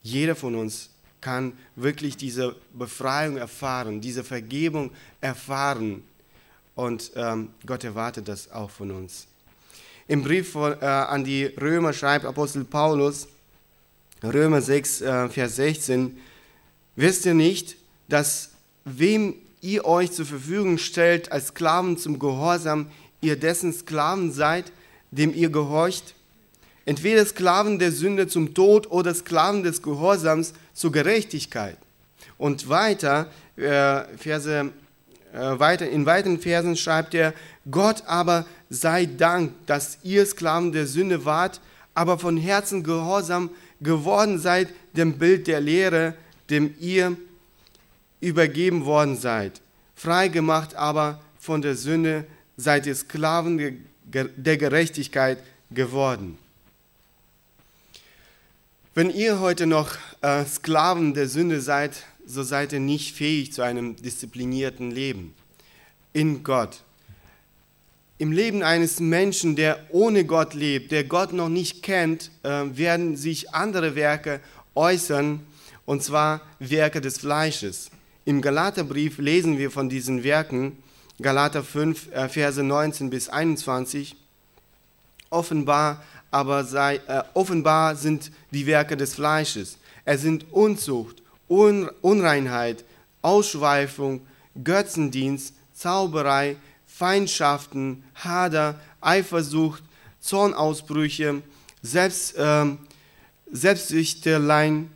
Jeder 0.02 0.36
von 0.36 0.56
uns 0.56 0.90
kann 1.20 1.54
wirklich 1.76 2.16
diese 2.18 2.56
Befreiung 2.74 3.38
erfahren, 3.38 4.00
diese 4.00 4.24
Vergebung 4.24 4.92
erfahren. 5.22 6.04
Und 6.76 7.12
ähm, 7.16 7.50
Gott 7.66 7.84
erwartet 7.84 8.28
das 8.28 8.52
auch 8.52 8.70
von 8.70 8.92
uns. 8.92 9.26
Im 10.08 10.22
Brief 10.22 10.52
von, 10.52 10.74
äh, 10.80 10.86
an 10.86 11.24
die 11.24 11.46
Römer 11.46 11.94
schreibt 11.94 12.26
Apostel 12.26 12.64
Paulus, 12.64 13.28
Römer 14.24 14.62
6, 14.62 15.02
äh, 15.02 15.30
Vers 15.30 15.56
16, 15.56 16.16
wisst 16.96 17.26
ihr 17.26 17.34
nicht, 17.34 17.76
dass 18.08 18.52
wem 18.84 19.36
ihr 19.66 19.86
euch 19.86 20.12
zur 20.12 20.26
Verfügung 20.26 20.78
stellt 20.78 21.32
als 21.32 21.48
Sklaven 21.48 21.98
zum 21.98 22.20
Gehorsam, 22.20 22.88
ihr 23.22 23.36
dessen 23.36 23.74
Sklaven 23.74 24.32
seid, 24.32 24.72
dem 25.12 25.34
ihr 25.34 25.50
gehorcht? 25.50 26.14
Entweder 26.86 27.26
Sklaven 27.26 27.80
der 27.80 27.92
Sünde 27.92 28.28
zum 28.28 28.54
Tod 28.54 28.92
oder 28.92 29.14
Sklaven 29.14 29.64
des 29.64 29.82
Gehorsams 29.82 30.54
zur 30.74 30.92
Gerechtigkeit. 30.92 31.78
Und 32.38 32.70
weiter, 32.70 33.28
äh, 33.56 34.04
Verse, 34.18 34.72
äh, 35.34 35.60
weiter, 35.60 35.90
in 35.90 36.06
weiteren 36.06 36.40
Versen 36.40 36.76
schreibt 36.76 37.16
er, 37.16 37.34
Gott 37.70 38.04
aber 38.06 38.46
sei 38.70 39.08
Dank, 39.08 39.54
dass 39.66 39.98
ihr 40.04 40.26
Sklaven 40.26 40.72
der 40.72 40.86
Sünde 40.86 41.26
wart, 41.26 41.60
aber 41.96 42.20
von 42.20 42.38
Herzen 42.38 42.84
gehorsam 42.84 43.50
geworden 43.82 44.38
seid 44.38 44.70
dem 44.94 45.18
Bild 45.18 45.48
der 45.48 45.62
Lehre, 45.62 46.14
dem 46.52 46.76
ihr 46.80 47.18
übergeben 48.22 48.86
worden 48.86 49.18
seid. 49.18 49.62
Frei 49.96 50.28
gemacht 50.28 50.76
aber 50.76 51.22
von 51.40 51.62
der 51.62 51.76
Sünde 51.76 52.26
seid 52.58 52.86
ihr 52.86 52.96
Sklaven 52.96 53.86
der 54.04 54.58
Gerechtigkeit 54.58 55.40
geworden. 55.72 56.38
Wenn 58.94 59.10
ihr 59.10 59.40
heute 59.40 59.66
noch 59.66 59.92
äh, 60.22 60.46
Sklaven 60.46 61.14
der 61.14 61.28
Sünde 61.28 61.60
seid, 61.60 62.04
so 62.26 62.44
seid 62.44 62.72
ihr 62.72 62.80
nicht 62.80 63.16
fähig 63.16 63.52
zu 63.52 63.62
einem 63.62 63.96
disziplinierten 63.98 64.90
Leben 64.90 65.34
in 66.14 66.44
Gott. 66.44 66.82
Im 68.18 68.32
Leben 68.32 68.64
eines 68.64 69.02
Menschen, 69.02 69.58
der 69.58 69.86
ohne 69.90 70.24
Gott 70.24 70.54
lebt, 70.54 70.94
der 70.94 71.04
Gott 71.04 71.34
noch 71.34 71.50
nicht 71.50 71.84
kennt, 71.84 72.32
äh, 72.44 72.64
werden 72.72 73.18
sich 73.18 73.54
andere 73.54 73.96
Werke 73.96 74.40
äußern, 74.74 75.42
und 75.86 76.02
zwar 76.02 76.42
Werke 76.60 77.02
des 77.02 77.18
Fleisches. 77.18 77.92
Im 78.26 78.42
Galaterbrief 78.42 79.20
lesen 79.20 79.60
wir 79.60 79.70
von 79.70 79.88
diesen 79.88 80.24
Werken, 80.24 80.78
Galater 81.22 81.64
5, 81.64 82.12
äh, 82.12 82.28
Verse 82.28 82.62
19 82.62 83.12
bis 83.12 83.30
21. 83.30 84.16
Offenbar 85.30 86.04
aber 86.32 86.66
sei, 86.66 86.96
äh, 87.08 87.24
offenbar 87.34 87.96
sind 87.96 88.32
die 88.52 88.66
Werke 88.66 88.98
des 88.98 89.14
Fleisches. 89.14 89.78
Es 90.04 90.22
sind 90.22 90.52
Unzucht, 90.52 91.22
Un 91.48 91.90
Unreinheit, 92.02 92.84
Ausschweifung, 93.22 94.26
Götzendienst, 94.62 95.54
Zauberei, 95.74 96.58
Feindschaften, 96.88 98.04
Hader, 98.16 98.80
Eifersucht, 99.02 99.84
Zornausbrüche, 100.20 101.42
Selbst, 101.84 102.36
äh, 102.36 102.66
Selbstsüchteleien, 103.52 104.90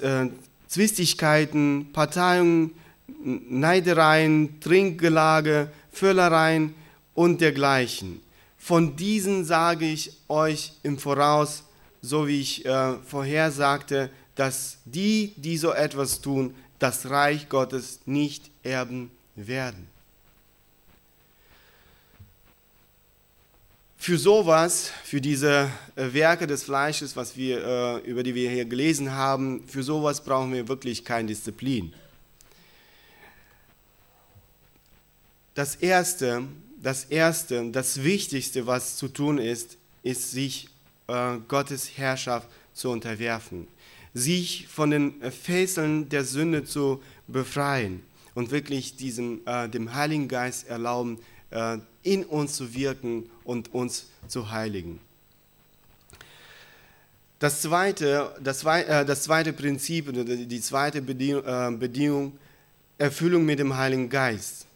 äh, 0.00 0.28
Zwistigkeiten, 0.74 1.90
Parteien, 1.92 2.72
Neidereien, 3.22 4.58
Trinkgelage, 4.58 5.70
Völlereien 5.92 6.74
und 7.14 7.40
dergleichen. 7.40 8.20
von 8.58 8.96
diesen 8.96 9.44
sage 9.44 9.86
ich 9.86 10.10
euch 10.26 10.72
im 10.82 10.98
Voraus, 10.98 11.62
so 12.02 12.26
wie 12.26 12.40
ich 12.40 12.66
äh, 12.66 12.94
vorher 13.06 13.52
sagte, 13.52 14.10
dass 14.34 14.78
die, 14.84 15.32
die 15.36 15.58
so 15.58 15.70
etwas 15.70 16.20
tun, 16.20 16.56
das 16.80 17.08
Reich 17.08 17.48
Gottes 17.48 18.00
nicht 18.04 18.50
erben 18.64 19.12
werden. 19.36 19.86
Für 24.04 24.18
sowas, 24.18 24.90
für 25.02 25.22
diese 25.22 25.70
äh, 25.96 26.12
Werke 26.12 26.46
des 26.46 26.64
Fleisches, 26.64 27.16
was 27.16 27.38
wir, 27.38 27.64
äh, 27.64 27.98
über 28.00 28.22
die 28.22 28.34
wir 28.34 28.50
hier 28.50 28.66
gelesen 28.66 29.12
haben, 29.12 29.66
für 29.66 29.82
sowas 29.82 30.22
brauchen 30.22 30.52
wir 30.52 30.68
wirklich 30.68 31.06
keine 31.06 31.28
Disziplin. 31.28 31.90
Das 35.54 35.76
Erste, 35.76 36.42
das 36.82 37.04
Erste, 37.04 37.70
das 37.70 38.04
Wichtigste, 38.04 38.66
was 38.66 38.98
zu 38.98 39.08
tun 39.08 39.38
ist, 39.38 39.78
ist, 40.02 40.32
sich 40.32 40.68
äh, 41.06 41.38
Gottes 41.48 41.96
Herrschaft 41.96 42.46
zu 42.74 42.90
unterwerfen, 42.90 43.66
sich 44.12 44.68
von 44.68 44.90
den 44.90 45.14
Fesseln 45.32 46.10
der 46.10 46.24
Sünde 46.24 46.66
zu 46.66 47.02
befreien 47.26 48.02
und 48.34 48.50
wirklich 48.50 48.96
diesem, 48.96 49.40
dem 49.72 49.94
Heiligen 49.94 50.28
Geist 50.28 50.66
erlauben, 50.66 51.20
in 52.02 52.24
uns 52.24 52.56
zu 52.56 52.74
wirken 52.74 53.30
und 53.44 53.72
uns 53.72 54.06
zu 54.26 54.50
heiligen. 54.50 54.98
Das 57.38 57.60
zweite, 57.60 58.34
das, 58.42 58.64
äh, 58.64 59.14
zweite 59.16 59.52
Prinzip 59.52 60.10
die 60.48 60.60
zweite 60.60 61.02
Bedingung, 61.02 61.44
äh, 61.44 61.76
Bedingung, 61.76 62.38
Erfüllung 62.96 63.44
mit 63.44 63.58
dem 63.58 63.76
Heiligen 63.76 64.08
Geist. 64.08 64.66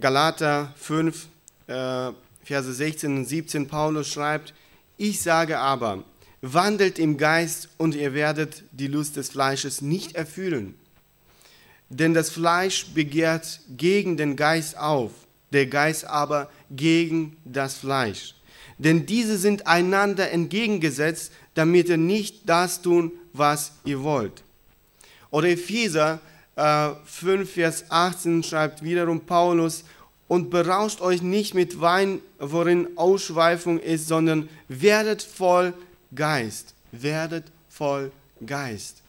Galater 0.00 0.72
5, 0.76 1.26
äh, 1.66 2.12
Verse 2.44 2.72
16 2.72 3.14
und 3.14 3.24
17, 3.26 3.68
Paulus 3.68 4.08
schreibt, 4.08 4.54
ich 4.96 5.20
sage 5.20 5.58
aber, 5.58 6.04
wandelt 6.40 6.98
im 6.98 7.18
Geist 7.18 7.68
und 7.76 7.94
ihr 7.94 8.14
werdet 8.14 8.62
die 8.72 8.86
Lust 8.86 9.16
des 9.16 9.28
Fleisches 9.28 9.82
nicht 9.82 10.14
erfüllen. 10.14 10.74
Denn 11.90 12.14
das 12.14 12.30
Fleisch 12.30 12.86
begehrt 12.94 13.60
gegen 13.76 14.16
den 14.16 14.36
Geist 14.36 14.78
auf, 14.78 15.12
der 15.50 15.66
Geist 15.66 16.04
aber 16.04 16.50
gegen 16.70 17.36
das 17.44 17.74
Fleisch. 17.74 18.34
Denn 18.78 19.04
diese 19.06 19.36
sind 19.36 19.66
einander 19.66 20.30
entgegengesetzt, 20.30 21.32
damit 21.54 21.88
ihr 21.88 21.98
nicht 21.98 22.48
das 22.48 22.80
tun, 22.80 23.12
was 23.32 23.72
ihr 23.84 24.02
wollt. 24.02 24.42
Oder 25.30 25.48
Epheser 25.48 26.20
äh, 26.56 26.90
5, 27.04 27.50
Vers 27.50 27.84
18 27.90 28.42
schreibt 28.42 28.82
wiederum 28.82 29.20
Paulus, 29.20 29.84
und 30.30 30.48
berauscht 30.48 31.00
euch 31.00 31.22
nicht 31.22 31.54
mit 31.54 31.80
Wein, 31.80 32.20
worin 32.38 32.96
Ausschweifung 32.96 33.80
ist, 33.80 34.06
sondern 34.06 34.48
werdet 34.68 35.24
voll 35.24 35.74
Geist. 36.14 36.72
Werdet 36.92 37.46
voll 37.68 38.12
Geist. 38.46 38.99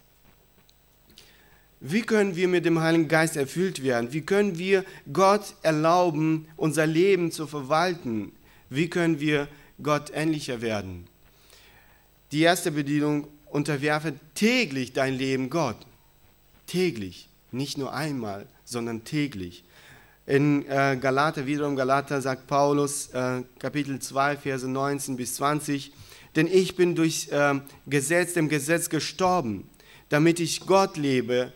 Wie 1.84 2.04
können 2.04 2.36
wir 2.36 2.48
mit 2.48 2.64
dem 2.66 2.80
Heiligen 2.80 3.08
Geist 3.08 3.36
erfüllt 3.36 3.84
werden? 3.84 4.14
Wie 4.14 4.22
können 4.22 4.60
wir 4.60 4.86
Gott 5.12 5.56
erlauben, 5.64 6.48
unser 6.56 6.86
Leben 6.86 7.32
zu 7.32 7.48
verwalten? 7.48 8.34
Wie 8.70 8.88
können 8.88 9.20
wir 9.20 9.48
Gott 9.82 10.12
ähnlicher 10.14 10.62
werden? 10.62 11.08
Die 12.32 12.42
erste 12.42 12.72
Bedienung, 12.72 13.28
unterwerfe 13.48 14.14
täglich 14.36 14.94
dein 14.94 15.16
Leben 15.16 15.50
Gott. 15.50 15.76
Täglich, 16.68 17.30
nicht 17.52 17.80
nur 17.80 17.92
einmal, 17.94 18.46
sondern 18.64 19.04
täglich. 19.04 19.64
In 20.28 20.68
äh, 20.68 20.98
Galater, 21.02 21.48
wiederum 21.48 21.76
Galater, 21.76 22.22
sagt 22.22 22.46
Paulus, 22.46 23.08
äh, 23.08 23.42
Kapitel 23.58 23.98
2, 23.98 24.38
Verse 24.38 24.70
19 24.70 25.18
bis 25.18 25.34
20, 25.34 25.92
denn 26.36 26.46
ich 26.46 26.76
bin 26.76 26.94
durch 26.94 27.30
äh, 27.32 27.60
Gesetz, 27.88 28.34
dem 28.34 28.50
Gesetz 28.50 28.90
gestorben, 28.90 29.68
damit 30.10 30.40
ich 30.40 30.62
Gott 30.62 30.96
lebe 30.96 31.52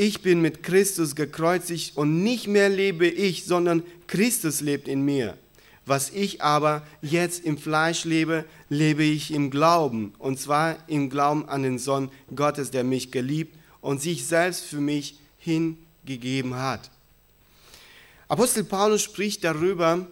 ich 0.00 0.22
bin 0.22 0.40
mit 0.40 0.62
Christus 0.62 1.14
gekreuzigt 1.14 1.94
und 1.98 2.22
nicht 2.22 2.46
mehr 2.46 2.70
lebe 2.70 3.06
ich, 3.06 3.44
sondern 3.44 3.82
Christus 4.06 4.62
lebt 4.62 4.88
in 4.88 5.02
mir. 5.02 5.36
Was 5.84 6.08
ich 6.08 6.40
aber 6.40 6.86
jetzt 7.02 7.44
im 7.44 7.58
Fleisch 7.58 8.06
lebe, 8.06 8.46
lebe 8.70 9.04
ich 9.04 9.30
im 9.30 9.50
Glauben, 9.50 10.14
und 10.18 10.40
zwar 10.40 10.76
im 10.88 11.10
Glauben 11.10 11.46
an 11.50 11.64
den 11.64 11.78
Sohn 11.78 12.10
Gottes, 12.34 12.70
der 12.70 12.82
mich 12.82 13.10
geliebt 13.10 13.58
und 13.82 14.00
sich 14.00 14.26
selbst 14.26 14.64
für 14.64 14.80
mich 14.80 15.18
hingegeben 15.36 16.54
hat. 16.54 16.90
Apostel 18.26 18.64
Paulus 18.64 19.02
spricht 19.02 19.44
darüber, 19.44 20.06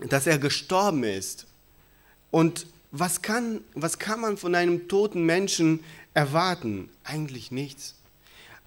dass 0.00 0.26
er 0.26 0.38
gestorben 0.38 1.04
ist. 1.04 1.46
Und 2.30 2.66
was 2.90 3.22
kann, 3.22 3.62
was 3.72 3.98
kann 3.98 4.20
man 4.20 4.36
von 4.36 4.54
einem 4.54 4.86
toten 4.86 5.24
Menschen 5.24 5.80
erwarten? 6.12 6.90
Eigentlich 7.04 7.50
nichts. 7.50 7.94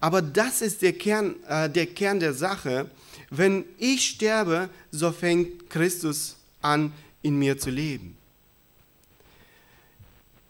Aber 0.01 0.21
das 0.21 0.61
ist 0.61 0.81
der 0.81 0.93
Kern, 0.93 1.35
äh, 1.47 1.69
der 1.69 1.85
Kern 1.85 2.19
der 2.19 2.33
Sache. 2.33 2.89
Wenn 3.29 3.63
ich 3.77 4.05
sterbe, 4.05 4.69
so 4.91 5.11
fängt 5.11 5.69
Christus 5.69 6.35
an, 6.61 6.91
in 7.21 7.37
mir 7.37 7.57
zu 7.57 7.69
leben. 7.69 8.17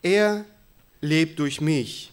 Er 0.02 0.46
lebt 1.02 1.38
durch 1.38 1.62
mich. 1.62 2.12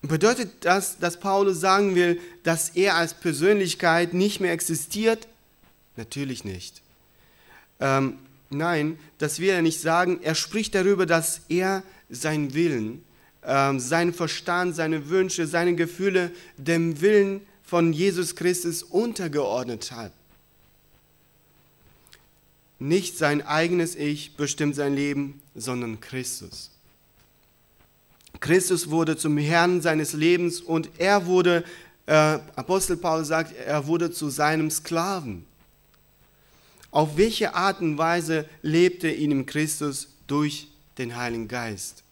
Bedeutet 0.00 0.64
das, 0.64 0.98
dass 0.98 1.20
Paulus 1.20 1.60
sagen 1.60 1.94
will, 1.94 2.20
dass 2.42 2.70
er 2.70 2.96
als 2.96 3.14
Persönlichkeit 3.14 4.14
nicht 4.14 4.40
mehr 4.40 4.52
existiert? 4.52 5.28
Natürlich 5.96 6.44
nicht. 6.44 6.80
Ähm, 7.80 8.18
nein, 8.48 8.98
das 9.18 9.40
will 9.40 9.50
er 9.50 9.62
nicht 9.62 9.80
sagen. 9.80 10.20
Er 10.22 10.34
spricht 10.34 10.74
darüber, 10.74 11.04
dass 11.04 11.42
er 11.48 11.82
seinen 12.08 12.54
Willen 12.54 13.04
seinen 13.48 14.12
Verstand, 14.12 14.76
seine 14.76 15.08
Wünsche, 15.08 15.46
seine 15.46 15.74
Gefühle 15.74 16.30
dem 16.58 17.00
Willen 17.00 17.40
von 17.62 17.92
Jesus 17.92 18.36
Christus 18.36 18.82
untergeordnet 18.82 19.92
hat. 19.92 20.12
Nicht 22.78 23.16
sein 23.16 23.40
eigenes 23.42 23.94
Ich 23.96 24.36
bestimmt 24.36 24.74
sein 24.74 24.94
Leben, 24.94 25.40
sondern 25.54 25.98
Christus. 26.00 26.70
Christus 28.40 28.90
wurde 28.90 29.16
zum 29.16 29.36
Herrn 29.38 29.80
seines 29.80 30.12
Lebens 30.12 30.60
und 30.60 30.90
er 30.98 31.26
wurde, 31.26 31.64
äh, 32.06 32.12
Apostel 32.54 32.96
Paulus 32.96 33.28
sagt, 33.28 33.56
er 33.56 33.86
wurde 33.86 34.12
zu 34.12 34.28
seinem 34.28 34.70
Sklaven. 34.70 35.44
Auf 36.90 37.16
welche 37.16 37.54
Art 37.54 37.80
und 37.80 37.98
Weise 37.98 38.46
lebte 38.62 39.10
ihn 39.10 39.44
Christus 39.44 40.08
durch 40.26 40.68
den 40.98 41.16
Heiligen 41.16 41.48
Geist? 41.48 42.04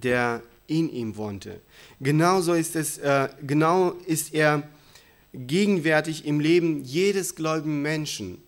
Der 0.00 0.42
in 0.66 0.90
ihm 0.90 1.16
wohnte. 1.16 1.60
Genauso 2.00 2.54
ist, 2.54 2.76
es, 2.76 2.98
äh, 2.98 3.28
genau 3.46 3.90
ist 4.06 4.34
er 4.34 4.68
gegenwärtig 5.32 6.26
im 6.26 6.40
Leben 6.40 6.82
jedes 6.84 7.34
gläubigen 7.34 7.82
Menschen 7.82 8.38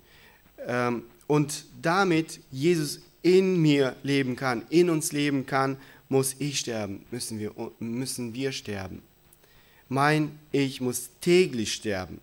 ähm, 0.66 1.02
und 1.26 1.64
damit 1.80 2.40
Jesus 2.50 3.00
in 3.22 3.60
mir 3.60 3.96
leben 4.02 4.36
kann, 4.36 4.62
in 4.70 4.90
uns 4.90 5.12
leben 5.12 5.46
kann, 5.46 5.76
muss 6.08 6.36
ich 6.38 6.58
sterben, 6.58 7.04
müssen 7.10 7.38
wir, 7.38 7.52
müssen 7.78 8.34
wir 8.34 8.52
sterben. 8.52 9.02
Mein 9.88 10.38
Ich 10.52 10.80
muss 10.80 11.10
täglich 11.20 11.72
sterben. 11.72 12.20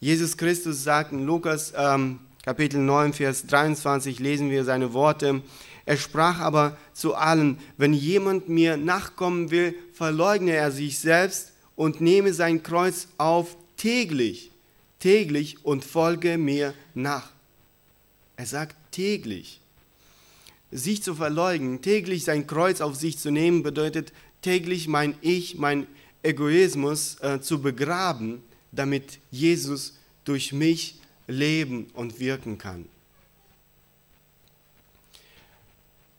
Jesus 0.00 0.36
Christus 0.36 0.82
sagt 0.82 1.12
in 1.12 1.26
Lukas 1.26 1.72
ähm, 1.76 2.20
Kapitel 2.42 2.80
9, 2.80 3.12
Vers 3.12 3.46
23, 3.46 4.18
lesen 4.18 4.50
wir 4.50 4.64
seine 4.64 4.94
Worte, 4.94 5.42
er 5.90 5.96
sprach 5.96 6.38
aber 6.38 6.78
zu 6.92 7.16
allen, 7.16 7.58
wenn 7.76 7.92
jemand 7.92 8.48
mir 8.48 8.76
nachkommen 8.76 9.50
will, 9.50 9.74
verleugne 9.92 10.52
er 10.52 10.70
sich 10.70 11.00
selbst 11.00 11.50
und 11.74 12.00
nehme 12.00 12.32
sein 12.32 12.62
Kreuz 12.62 13.08
auf 13.18 13.56
täglich, 13.76 14.52
täglich 15.00 15.64
und 15.64 15.84
folge 15.84 16.38
mir 16.38 16.74
nach. 16.94 17.32
Er 18.36 18.46
sagt 18.46 18.76
täglich. 18.92 19.60
Sich 20.70 21.02
zu 21.02 21.16
verleugnen, 21.16 21.82
täglich 21.82 22.22
sein 22.22 22.46
Kreuz 22.46 22.80
auf 22.80 22.94
sich 22.94 23.18
zu 23.18 23.32
nehmen, 23.32 23.64
bedeutet 23.64 24.12
täglich 24.42 24.86
mein 24.86 25.16
Ich, 25.22 25.58
mein 25.58 25.88
Egoismus 26.22 27.16
äh, 27.20 27.40
zu 27.40 27.60
begraben, 27.60 28.42
damit 28.70 29.18
Jesus 29.32 29.98
durch 30.24 30.52
mich 30.52 31.00
leben 31.26 31.88
und 31.94 32.20
wirken 32.20 32.58
kann. 32.58 32.86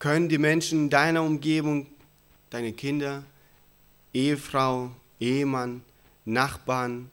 Können 0.01 0.29
die 0.29 0.39
Menschen 0.39 0.85
in 0.85 0.89
deiner 0.89 1.21
Umgebung, 1.21 1.85
deine 2.49 2.73
Kinder, 2.73 3.23
Ehefrau, 4.15 4.89
Ehemann, 5.19 5.83
Nachbarn 6.25 7.11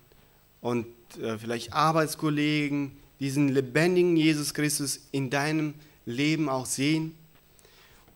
und 0.63 0.87
äh, 1.23 1.37
vielleicht 1.37 1.75
Arbeitskollegen 1.75 2.93
diesen 3.21 3.49
lebendigen 3.51 4.17
Jesus 4.17 4.55
Christus 4.55 5.01
in 5.13 5.29
deinem 5.29 5.75
Leben 6.07 6.49
auch 6.49 6.65
sehen? 6.65 7.15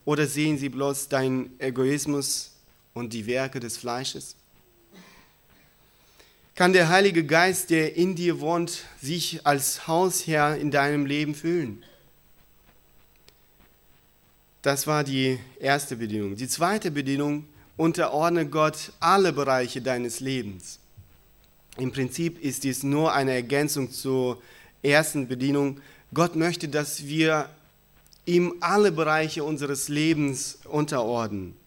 Oder 0.05 0.25
sehen 0.25 0.57
sie 0.57 0.69
bloß 0.69 1.07
deinen 1.07 1.51
Egoismus 1.59 2.53
und 2.95 3.13
die 3.13 3.27
Werke 3.27 3.59
des 3.59 3.77
Fleisches? 3.77 4.35
Kann 6.55 6.73
der 6.73 6.89
Heilige 6.89 7.23
Geist, 7.23 7.69
der 7.69 7.95
in 7.95 8.15
dir 8.15 8.39
wohnt, 8.39 8.85
sich 8.99 9.45
als 9.45 9.87
Hausherr 9.87 10.57
in 10.57 10.71
deinem 10.71 11.05
Leben 11.05 11.35
fühlen? 11.35 11.83
Das 14.63 14.87
war 14.87 15.03
die 15.03 15.37
erste 15.59 15.97
Bedingung. 15.97 16.37
Die 16.37 16.47
zweite 16.47 16.89
Bedingung, 16.89 17.45
unterordne 17.75 18.47
Gott 18.47 18.93
alle 19.01 19.33
Bereiche 19.33 19.81
deines 19.81 20.21
Lebens. 20.21 20.79
Im 21.77 21.91
Prinzip 21.91 22.41
ist 22.41 22.63
dies 22.63 22.81
nur 22.81 23.13
eine 23.13 23.33
Ergänzung 23.33 23.91
zur 23.91 24.41
ersten 24.81 25.27
Bedienung. 25.27 25.81
Gott 26.13 26.37
möchte, 26.37 26.69
dass 26.69 27.05
wir 27.05 27.49
ihm 28.25 28.53
alle 28.61 28.93
Bereiche 28.93 29.43
unseres 29.43 29.89
Lebens 29.89 30.59
unterordnen. 30.63 31.57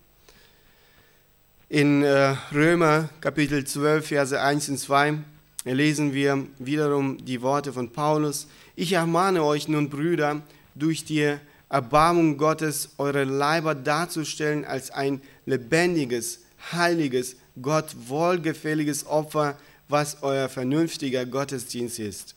In 1.69 2.03
äh, 2.03 2.35
Römer 2.55 3.11
Kapitel 3.21 3.67
12, 3.67 4.07
Verse 4.07 4.41
1 4.41 4.71
und 4.71 4.79
2 4.79 5.19
lesen 5.65 6.15
wir 6.15 6.47
wiederum 6.59 7.23
die 7.23 7.43
Worte 7.43 7.75
von 7.75 7.91
Paulus. 7.91 8.47
Ich 8.75 8.95
ermahne 8.95 9.45
euch 9.45 9.69
nun, 9.69 9.91
Brüder, 9.91 10.41
durch 10.75 11.05
die 11.05 11.37
Erbarmung 11.77 12.39
Gottes 12.39 12.89
eure 12.97 13.25
Leiber 13.25 13.75
darzustellen 13.75 14.65
als 14.65 14.91
ein 14.91 15.21
lebendiges, 15.45 16.41
heiliges, 16.73 17.37
Gott 17.61 17.95
wohlgefälliges 18.07 19.05
Opfer, 19.05 19.59
was 19.87 20.23
euer 20.23 20.49
vernünftiger 20.49 21.27
Gottesdienst 21.27 21.99
ist. 21.99 22.35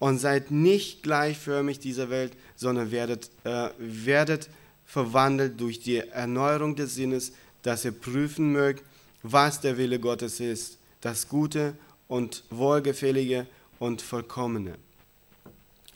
Und 0.00 0.18
seid 0.18 0.50
nicht 0.50 1.04
gleichförmig 1.04 1.78
dieser 1.78 2.10
Welt, 2.10 2.32
sondern 2.56 2.90
werdet, 2.90 3.30
äh, 3.44 3.68
werdet 3.78 4.50
verwandelt 4.84 5.60
durch 5.60 5.78
die 5.78 5.98
Erneuerung 5.98 6.74
des 6.74 6.96
Sinnes, 6.96 7.30
dass 7.62 7.84
ihr 7.84 7.92
prüfen 7.92 8.50
mögt, 8.50 8.82
was 9.22 9.60
der 9.60 9.78
Wille 9.78 10.00
Gottes 10.00 10.40
ist, 10.40 10.78
das 11.00 11.28
Gute 11.28 11.74
und 12.08 12.42
Wohlgefällige 12.50 13.46
und 13.78 14.02
Vollkommene. 14.02 14.74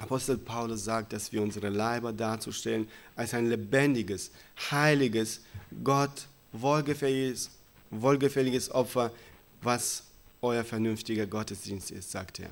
Apostel 0.04 0.36
Paulus 0.36 0.84
sagt, 0.84 1.14
dass 1.14 1.32
wir 1.32 1.40
unsere 1.40 1.70
Leiber 1.70 2.12
darzustellen 2.12 2.86
als 3.16 3.32
ein 3.32 3.48
lebendiges, 3.48 4.30
heiliges, 4.70 5.40
Gott 5.82 6.26
wohlgefälliges, 6.52 7.50
wohlgefälliges 7.90 8.70
Opfer, 8.70 9.10
was 9.62 10.04
euer 10.42 10.62
vernünftiger 10.62 11.26
Gottesdienst 11.26 11.90
ist, 11.90 12.10
sagt 12.10 12.38
er. 12.38 12.50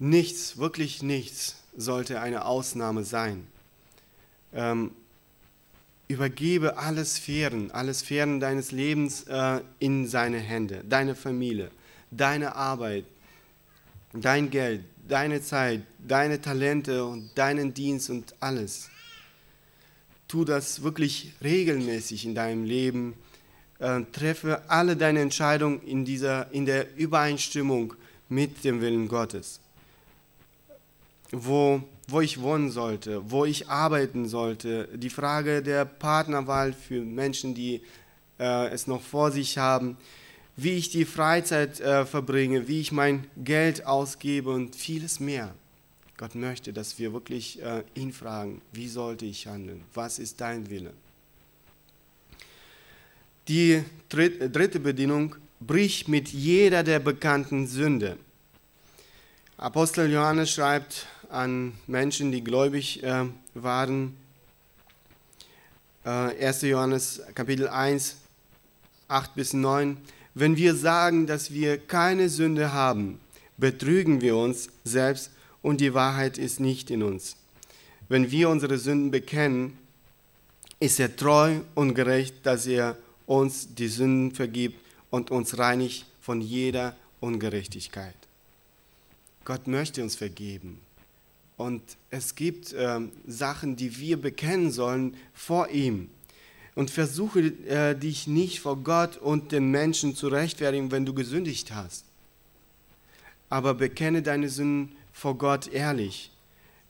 Nichts, 0.00 0.58
wirklich 0.58 1.04
nichts 1.04 1.62
sollte 1.76 2.20
eine 2.20 2.46
Ausnahme 2.46 3.04
sein. 3.04 3.46
Ähm, 4.52 4.90
übergebe 6.08 6.78
alle 6.78 7.04
Sphären, 7.04 7.70
alle 7.70 7.94
Sphären 7.94 8.40
deines 8.40 8.72
Lebens 8.72 9.22
äh, 9.28 9.60
in 9.78 10.08
seine 10.08 10.38
Hände. 10.38 10.82
Deine 10.88 11.14
Familie, 11.14 11.70
deine 12.10 12.56
Arbeit, 12.56 13.04
dein 14.12 14.50
Geld, 14.50 14.84
deine 15.08 15.42
Zeit, 15.42 15.82
deine 15.98 16.40
Talente 16.40 17.04
und 17.04 17.30
deinen 17.36 17.74
Dienst 17.74 18.10
und 18.10 18.34
alles. 18.40 18.90
Tu 20.28 20.44
das 20.44 20.82
wirklich 20.82 21.32
regelmäßig 21.42 22.24
in 22.24 22.34
deinem 22.34 22.64
Leben. 22.64 23.14
Äh, 23.78 24.02
treffe 24.12 24.62
alle 24.68 24.96
deine 24.96 25.20
Entscheidungen 25.20 25.82
in, 25.82 26.04
dieser, 26.04 26.50
in 26.52 26.64
der 26.66 26.96
Übereinstimmung 26.96 27.94
mit 28.28 28.64
dem 28.64 28.80
Willen 28.80 29.08
Gottes. 29.08 29.60
Wo 31.30 31.82
wo 32.08 32.20
ich 32.20 32.40
wohnen 32.40 32.70
sollte, 32.70 33.30
wo 33.30 33.44
ich 33.44 33.68
arbeiten 33.68 34.28
sollte, 34.28 34.88
die 34.94 35.10
Frage 35.10 35.62
der 35.62 35.84
Partnerwahl 35.84 36.72
für 36.72 37.00
Menschen, 37.02 37.54
die 37.54 37.82
äh, 38.38 38.68
es 38.68 38.86
noch 38.86 39.00
vor 39.00 39.30
sich 39.30 39.58
haben, 39.58 39.96
wie 40.56 40.72
ich 40.72 40.90
die 40.90 41.04
Freizeit 41.04 41.80
äh, 41.80 42.06
verbringe, 42.06 42.68
wie 42.68 42.80
ich 42.80 42.92
mein 42.92 43.26
Geld 43.36 43.86
ausgebe 43.86 44.50
und 44.50 44.76
vieles 44.76 45.20
mehr. 45.20 45.54
Gott 46.16 46.36
möchte, 46.36 46.72
dass 46.72 46.98
wir 46.98 47.12
wirklich 47.12 47.60
äh, 47.60 47.82
ihn 47.94 48.12
fragen, 48.12 48.62
wie 48.72 48.88
sollte 48.88 49.26
ich 49.26 49.46
handeln, 49.46 49.82
was 49.94 50.18
ist 50.18 50.40
dein 50.40 50.70
Wille. 50.70 50.92
Die 53.48 53.82
dritte 54.08 54.80
Bedingung, 54.80 55.36
brich 55.60 56.08
mit 56.08 56.28
jeder 56.28 56.82
der 56.82 56.98
bekannten 56.98 57.66
Sünde. 57.66 58.16
Apostel 59.56 60.10
Johannes 60.10 60.50
schreibt 60.50 61.06
an 61.28 61.72
Menschen, 61.86 62.32
die 62.32 62.42
gläubig 62.42 63.02
äh, 63.02 63.26
waren. 63.54 64.16
Äh, 66.04 66.08
1. 66.08 66.62
Johannes 66.62 67.22
Kapitel 67.34 67.68
1, 67.68 68.16
8 69.08 69.34
bis 69.34 69.52
9. 69.52 69.96
Wenn 70.34 70.56
wir 70.56 70.74
sagen, 70.74 71.26
dass 71.26 71.52
wir 71.52 71.78
keine 71.78 72.28
Sünde 72.28 72.72
haben, 72.72 73.20
betrügen 73.56 74.20
wir 74.20 74.36
uns 74.36 74.68
selbst 74.82 75.30
und 75.62 75.80
die 75.80 75.94
Wahrheit 75.94 76.38
ist 76.38 76.58
nicht 76.58 76.90
in 76.90 77.02
uns. 77.02 77.36
Wenn 78.08 78.30
wir 78.30 78.48
unsere 78.48 78.78
Sünden 78.78 79.10
bekennen, 79.10 79.78
ist 80.80 80.98
er 81.00 81.14
treu 81.14 81.60
und 81.74 81.94
gerecht, 81.94 82.44
dass 82.44 82.66
er 82.66 82.98
uns 83.26 83.74
die 83.74 83.88
Sünden 83.88 84.34
vergibt 84.34 84.78
und 85.10 85.30
uns 85.30 85.56
reinigt 85.56 86.04
von 86.20 86.40
jeder 86.40 86.96
Ungerechtigkeit. 87.20 88.16
Gott 89.44 89.66
möchte 89.66 90.02
uns 90.02 90.16
vergeben. 90.16 90.80
Und 91.56 91.82
es 92.10 92.34
gibt 92.34 92.72
äh, 92.72 93.00
Sachen, 93.26 93.76
die 93.76 93.96
wir 93.98 94.20
bekennen 94.20 94.72
sollen 94.72 95.16
vor 95.32 95.68
ihm. 95.68 96.10
Und 96.74 96.90
versuche 96.90 97.40
äh, 97.40 97.94
dich 97.94 98.26
nicht 98.26 98.60
vor 98.60 98.76
Gott 98.78 99.16
und 99.16 99.52
den 99.52 99.70
Menschen 99.70 100.16
zu 100.16 100.28
rechtfertigen, 100.28 100.90
wenn 100.90 101.06
du 101.06 101.14
gesündigt 101.14 101.72
hast. 101.72 102.04
Aber 103.48 103.74
bekenne 103.74 104.22
deine 104.22 104.48
Sünden 104.48 104.96
vor 105.12 105.38
Gott 105.38 105.68
ehrlich. 105.68 106.32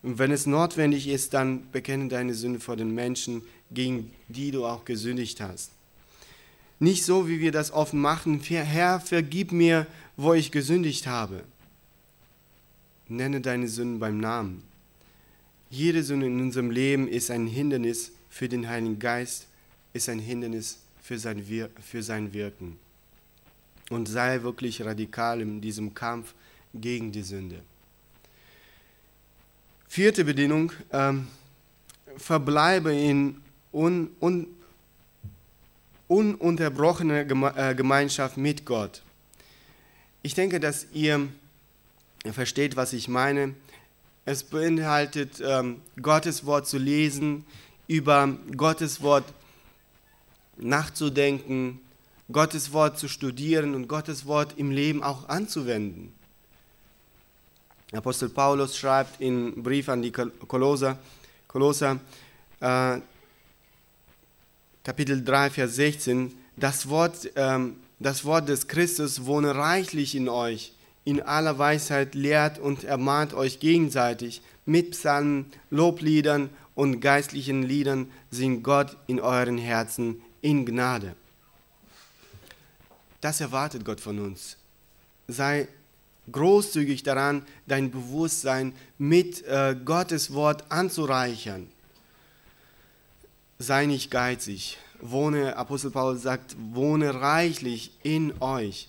Und 0.03 0.19
wenn 0.19 0.31
es 0.31 0.47
notwendig 0.47 1.09
ist, 1.09 1.35
dann 1.35 1.71
bekenne 1.71 2.09
deine 2.09 2.35
Sünden 2.35 2.61
vor 2.61 2.77
den 2.77 2.95
Menschen, 2.95 3.43
gegen 3.71 4.11
die 4.29 4.51
du 4.51 4.65
auch 4.65 4.85
gesündigt 4.85 5.41
hast. 5.41 5.71
Nicht 6.79 7.05
so, 7.05 7.29
wie 7.29 7.41
wir 7.41 7.53
das 7.53 7.73
oft 7.73 7.95
machen, 7.95 8.41
Herr, 8.41 9.01
vergib 9.01 9.53
mir, 9.53 9.87
wo 10.17 10.35
ich 10.35 10.51
gesündigt 10.51 11.07
habe. 11.07 11.45
Nenne 13.09 13.41
deine 13.41 13.69
Sünden 13.69 13.99
beim 13.99 14.19
Namen. 14.19 14.63
Jede 15.71 16.03
Sünde 16.03 16.27
in 16.27 16.41
unserem 16.41 16.71
Leben 16.71 17.09
ist 17.09 17.31
ein 17.31 17.47
Hindernis 17.47 18.13
für 18.31 18.49
den 18.49 18.69
Heiligen 18.69 18.99
Geist, 18.99 19.47
ist 19.95 20.09
ein 20.09 20.19
Hindernis 20.19 20.81
für 21.01 21.19
sein, 21.19 21.49
Wir 21.49 21.71
für 21.81 22.03
sein 22.03 22.35
Wirken. 22.35 22.77
Und 23.91 24.07
sei 24.07 24.43
wirklich 24.43 24.83
radikal 24.85 25.41
in 25.41 25.61
diesem 25.61 25.95
Kampf 25.95 26.35
gegen 26.75 27.13
die 27.13 27.23
Sünde. 27.23 27.63
Vierte 29.89 30.25
Bedingung, 30.25 30.73
ähm, 30.93 31.29
verbleibe 32.17 32.93
in 32.93 33.41
un, 33.73 34.11
un, 34.21 34.47
ununterbrochener 36.09 37.27
äh, 37.57 37.75
Gemeinschaft 37.75 38.37
mit 38.37 38.65
Gott. 38.65 39.03
Ich 40.23 40.35
denke, 40.35 40.59
dass 40.59 40.87
ihr 40.93 41.29
versteht, 42.33 42.77
was 42.77 42.93
ich 42.93 43.09
meine. 43.09 43.55
Es 44.25 44.43
beinhaltet, 44.43 45.43
ähm, 45.45 45.83
Gottes 46.01 46.47
Wort 46.47 46.67
zu 46.67 46.79
lesen, 46.79 47.45
über 47.87 48.27
Gottes 48.57 49.03
Wort 49.03 49.25
nachzudenken, 50.57 51.81
Gottes 52.33 52.73
Wort 52.73 52.99
zu 52.99 53.09
studieren 53.09 53.75
und 53.75 53.89
Gottes 53.89 54.27
Wort 54.27 54.55
im 54.57 54.71
Leben 54.71 55.03
auch 55.03 55.29
anzuwenden. 55.29 56.13
Apostel 57.93 58.29
Paulus 58.29 58.77
schreibt 58.77 59.21
im 59.21 59.63
Brief 59.63 59.89
an 59.89 60.03
die 60.03 60.11
Kolosser, 60.11 60.99
Kolosser 61.47 62.01
äh, 62.61 62.99
Kapitel 64.83 65.23
3, 65.23 65.51
Vers 65.51 65.77
16, 65.77 66.35
das 66.57 66.89
Wort, 66.89 67.31
ähm, 67.37 67.77
das 68.01 68.25
Wort 68.25 68.49
des 68.49 68.67
Christus 68.67 69.27
wohne 69.27 69.55
reichlich 69.55 70.15
in 70.15 70.29
euch 70.29 70.75
in 71.05 71.21
aller 71.21 71.59
Weisheit 71.59 72.15
lehrt 72.15 72.59
und 72.59 72.85
ermahnt 72.85 73.35
euch 73.35 73.61
gegenseitig 73.61 74.41
mit 74.65 74.93
Psalmen, 74.93 75.47
Lobliedern 75.71 76.49
und 76.75 77.01
geistlichen 77.01 77.63
Liedern, 77.63 78.11
singt 78.31 78.65
Gott 78.65 78.97
in 79.07 79.21
euren 79.21 79.59
Herzen 79.59 80.23
in 80.45 80.67
Gnade. 80.67 81.17
Das 83.23 83.41
erwartet 83.41 83.83
Gott 83.83 84.01
von 84.01 84.19
uns. 84.19 84.59
Sei 85.27 85.67
großzügig 86.31 87.03
daran, 87.03 87.47
dein 87.67 87.91
Bewusstsein 87.91 88.75
mit 88.99 89.43
äh, 89.47 89.75
Gottes 89.83 90.35
Wort 90.35 90.71
anzureichern. 90.71 91.67
Sei 93.59 93.87
nicht 93.87 94.11
geizig. 94.11 94.77
Wohne, 95.01 95.57
Apostel 95.57 95.91
Paulus 95.91 96.23
sagt, 96.23 96.55
wohne 96.73 97.15
reichlich 97.15 97.93
in 98.03 98.35
euch. 98.41 98.89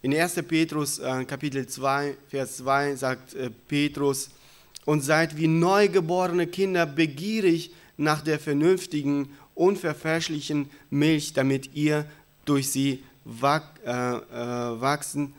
In 0.00 0.14
1. 0.14 0.36
Petrus 0.48 0.98
äh, 0.98 1.26
Kapitel 1.26 1.66
2, 1.66 2.16
Vers 2.28 2.56
2 2.56 2.96
sagt 2.96 3.34
äh, 3.34 3.50
Petrus, 3.68 4.30
und 4.86 5.02
seid 5.02 5.36
wie 5.36 5.48
neugeborene 5.48 6.46
Kinder 6.46 6.86
begierig 6.86 7.72
nach 7.96 8.22
der 8.22 8.38
vernünftigen, 8.38 9.28
unverfälschlichen 9.54 10.70
Milch, 10.90 11.32
damit 11.32 11.74
ihr 11.74 12.06
durch 12.44 12.70
sie 12.70 13.02
äh, 13.24 13.56
äh, 13.86 14.80
wachsen, 14.80 15.34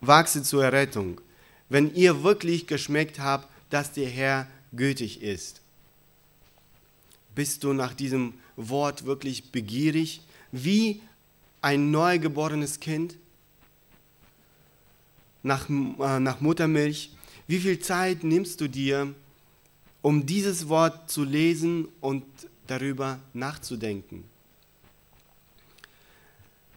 wachse 0.00 0.42
zur 0.42 0.64
Errettung. 0.64 1.20
Wenn 1.68 1.94
ihr 1.94 2.22
wirklich 2.22 2.66
geschmeckt 2.66 3.20
habt, 3.20 3.48
dass 3.68 3.92
der 3.92 4.08
Herr 4.08 4.48
gütig 4.72 5.22
ist. 5.22 5.60
Bist 7.34 7.64
du 7.64 7.72
nach 7.72 7.94
diesem 7.94 8.34
Wort 8.56 9.04
wirklich 9.04 9.50
begierig? 9.52 10.20
Wie 10.52 11.00
ein 11.62 11.90
neugeborenes 11.90 12.80
Kind? 12.80 13.16
Nach, 15.42 15.68
äh, 15.68 16.20
nach 16.20 16.40
Muttermilch? 16.40 17.10
Wie 17.46 17.58
viel 17.58 17.78
Zeit 17.78 18.24
nimmst 18.24 18.60
du 18.60 18.68
dir, 18.68 19.14
um 20.02 20.26
dieses 20.26 20.68
Wort 20.68 21.10
zu 21.10 21.24
lesen 21.24 21.88
und 22.00 22.24
darüber 22.70 23.18
nachzudenken? 23.32 24.24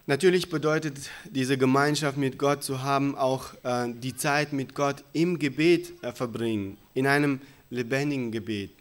Natürlich 0.06 0.50
bedeutet 0.50 1.10
diese 1.30 1.58
Gemeinschaft 1.58 2.18
mit 2.18 2.38
Gott 2.38 2.64
zu 2.64 2.84
haben, 2.84 3.16
auch 3.16 3.54
äh, 3.64 3.94
die 3.94 4.16
Zeit 4.16 4.52
mit 4.52 4.76
Gott 4.76 5.04
im 5.14 5.40
Gebet 5.40 5.94
äh, 6.04 6.12
verbringen, 6.12 6.78
in 6.94 7.08
einem 7.08 7.40
lebendigen 7.70 8.32
Gebet. 8.32 8.72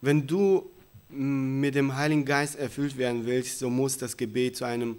Wenn 0.00 0.26
du 0.26 0.68
mit 1.10 1.74
dem 1.74 1.96
Heiligen 1.96 2.24
Geist 2.24 2.56
erfüllt 2.56 2.96
werden 2.98 3.24
willst, 3.24 3.60
so 3.60 3.70
muss 3.70 3.98
das 3.98 4.16
Gebet 4.16 4.56
zu 4.56 4.64
einem 4.64 4.96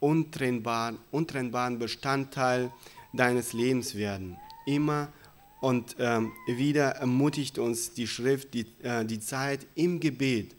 untrennbaren, 0.00 0.98
untrennbaren 1.10 1.78
Bestandteil 1.78 2.70
deines 3.12 3.52
Lebens 3.52 3.94
werden. 3.96 4.36
Immer 4.66 5.08
und 5.60 5.96
ähm, 5.98 6.32
wieder 6.46 6.90
ermutigt 6.96 7.58
uns 7.58 7.92
die 7.92 8.06
Schrift, 8.06 8.54
die, 8.54 8.66
äh, 8.82 9.04
die 9.04 9.20
Zeit 9.20 9.66
im 9.74 10.00
Gebet, 10.00 10.54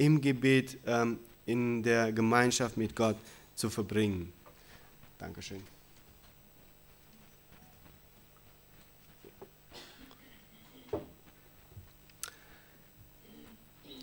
im 0.00 0.20
Gebet, 0.20 0.78
ähm, 0.86 1.18
in 1.44 1.82
der 1.82 2.10
Gemeinschaft 2.10 2.78
mit 2.78 2.96
Gott 2.96 3.16
zu 3.54 3.68
verbringen. 3.68 4.32
Dankeschön. 5.18 5.62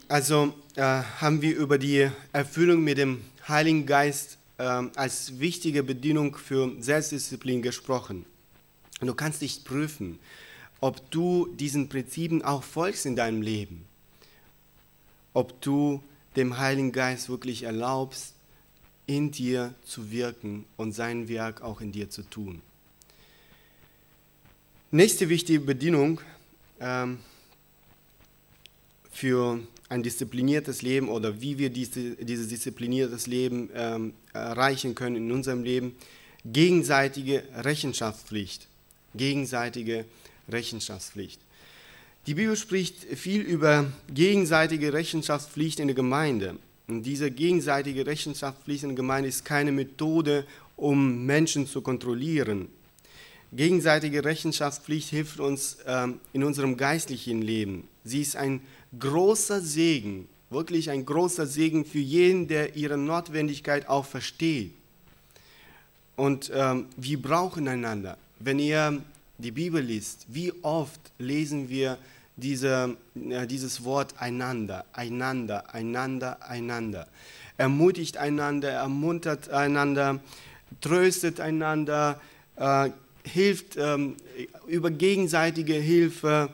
Also 0.08 0.54
äh, 0.76 0.82
haben 0.82 1.42
wir 1.42 1.58
über 1.58 1.80
die 1.80 2.10
Erfüllung 2.32 2.84
mit 2.84 3.00
dem 3.00 3.24
Heiligen 3.48 3.88
Geist 3.88 4.38
äh, 4.60 4.64
als 4.64 5.40
wichtige 5.40 5.82
Bedingung 5.82 6.36
für 6.36 6.72
Selbstdisziplin 6.80 7.64
gesprochen. 7.64 8.26
Und 9.02 9.08
du 9.08 9.16
kannst 9.16 9.42
dich 9.42 9.64
prüfen, 9.64 10.20
ob 10.80 11.10
du 11.10 11.48
diesen 11.56 11.90
Prinzipien 11.90 12.44
auch 12.44 12.62
folgst 12.62 13.08
in 13.08 13.16
deinem 13.16 13.42
Leben. 13.42 13.86
Ob 15.38 15.62
du 15.62 16.02
dem 16.36 16.58
Heiligen 16.58 16.92
Geist 16.92 17.30
wirklich 17.30 17.62
erlaubst, 17.62 18.34
in 19.06 19.30
dir 19.30 19.76
zu 19.86 20.10
wirken 20.10 20.66
und 20.78 20.94
sein 20.94 21.30
Werk 21.30 21.62
auch 21.62 21.80
in 21.80 21.92
dir 21.92 22.10
zu 22.10 22.24
tun. 22.24 22.64
Nächste 24.90 25.30
wichtige 25.30 25.60
Bedingung 25.60 26.22
ähm, 26.80 27.20
für 29.12 29.60
ein 29.90 30.02
diszipliniertes 30.02 30.82
Leben 30.82 31.08
oder 31.08 31.40
wie 31.40 31.60
wir 31.60 31.70
diese, 31.70 32.16
dieses 32.16 32.48
diszipliniertes 32.48 33.28
Leben 33.28 33.70
ähm, 33.76 34.14
erreichen 34.34 34.96
können 34.96 35.18
in 35.18 35.32
unserem 35.32 35.64
Leben, 35.64 35.96
gegenseitige 36.46 37.44
Rechenschaftspflicht. 37.54 38.68
Gegenseitige 39.14 40.06
Rechenschaftspflicht. 40.50 41.40
Die 42.28 42.34
Bibel 42.34 42.58
spricht 42.58 43.06
viel 43.16 43.40
über 43.40 43.86
gegenseitige 44.14 44.92
Rechenschaftspflicht 44.92 45.80
in 45.80 45.88
der 45.88 45.96
Gemeinde. 45.96 46.58
Und 46.90 47.04
diese 47.04 47.32
gegenseitige 47.32 48.06
Rechenschaftspflicht 48.06 48.84
in 48.84 48.90
der 48.90 48.96
Gemeinde 48.98 49.30
ist 49.30 49.46
keine 49.46 49.72
Methode, 49.72 50.46
um 50.76 51.26
Menschen 51.26 51.68
zu 51.68 51.82
kontrollieren. 51.82 52.68
Gegenseitige 53.54 54.26
Rechenschaftspflicht 54.26 55.10
hilft 55.10 55.40
uns 55.40 55.78
ähm, 55.86 56.20
in 56.34 56.44
unserem 56.44 56.76
geistlichen 56.76 57.42
Leben. 57.42 57.88
Sie 58.04 58.20
ist 58.20 58.36
ein 58.36 58.60
großer 59.00 59.62
Segen, 59.62 60.28
wirklich 60.50 60.90
ein 60.90 61.06
großer 61.06 61.48
Segen 61.48 61.86
für 61.86 62.00
jeden, 62.00 62.50
der 62.50 62.76
ihre 62.76 62.98
Notwendigkeit 62.98 63.88
auch 63.88 64.06
versteht. 64.06 64.74
Und 66.18 66.52
ähm, 66.54 66.88
wir 66.98 67.22
brauchen 67.22 67.70
einander. 67.70 68.18
Wenn 68.38 68.60
ihr 68.60 69.02
die 69.38 69.52
Bibel 69.52 69.82
liest, 69.82 70.26
wie 70.28 70.52
oft 70.62 71.00
lesen 71.20 71.70
wir 71.70 71.98
diese, 72.38 72.96
dieses 73.16 73.84
Wort 73.84 74.14
einander, 74.20 74.86
einander, 74.94 75.74
einander, 75.74 76.48
einander. 76.48 77.08
Ermutigt 77.58 78.18
einander, 78.18 78.70
ermuntert 78.70 79.50
einander, 79.50 80.20
tröstet 80.80 81.40
einander, 81.40 82.22
äh, 82.56 82.92
hilft 83.24 83.76
ähm, 83.78 84.16
über 84.68 84.92
gegenseitige 84.92 85.74
Hilfe, 85.74 86.50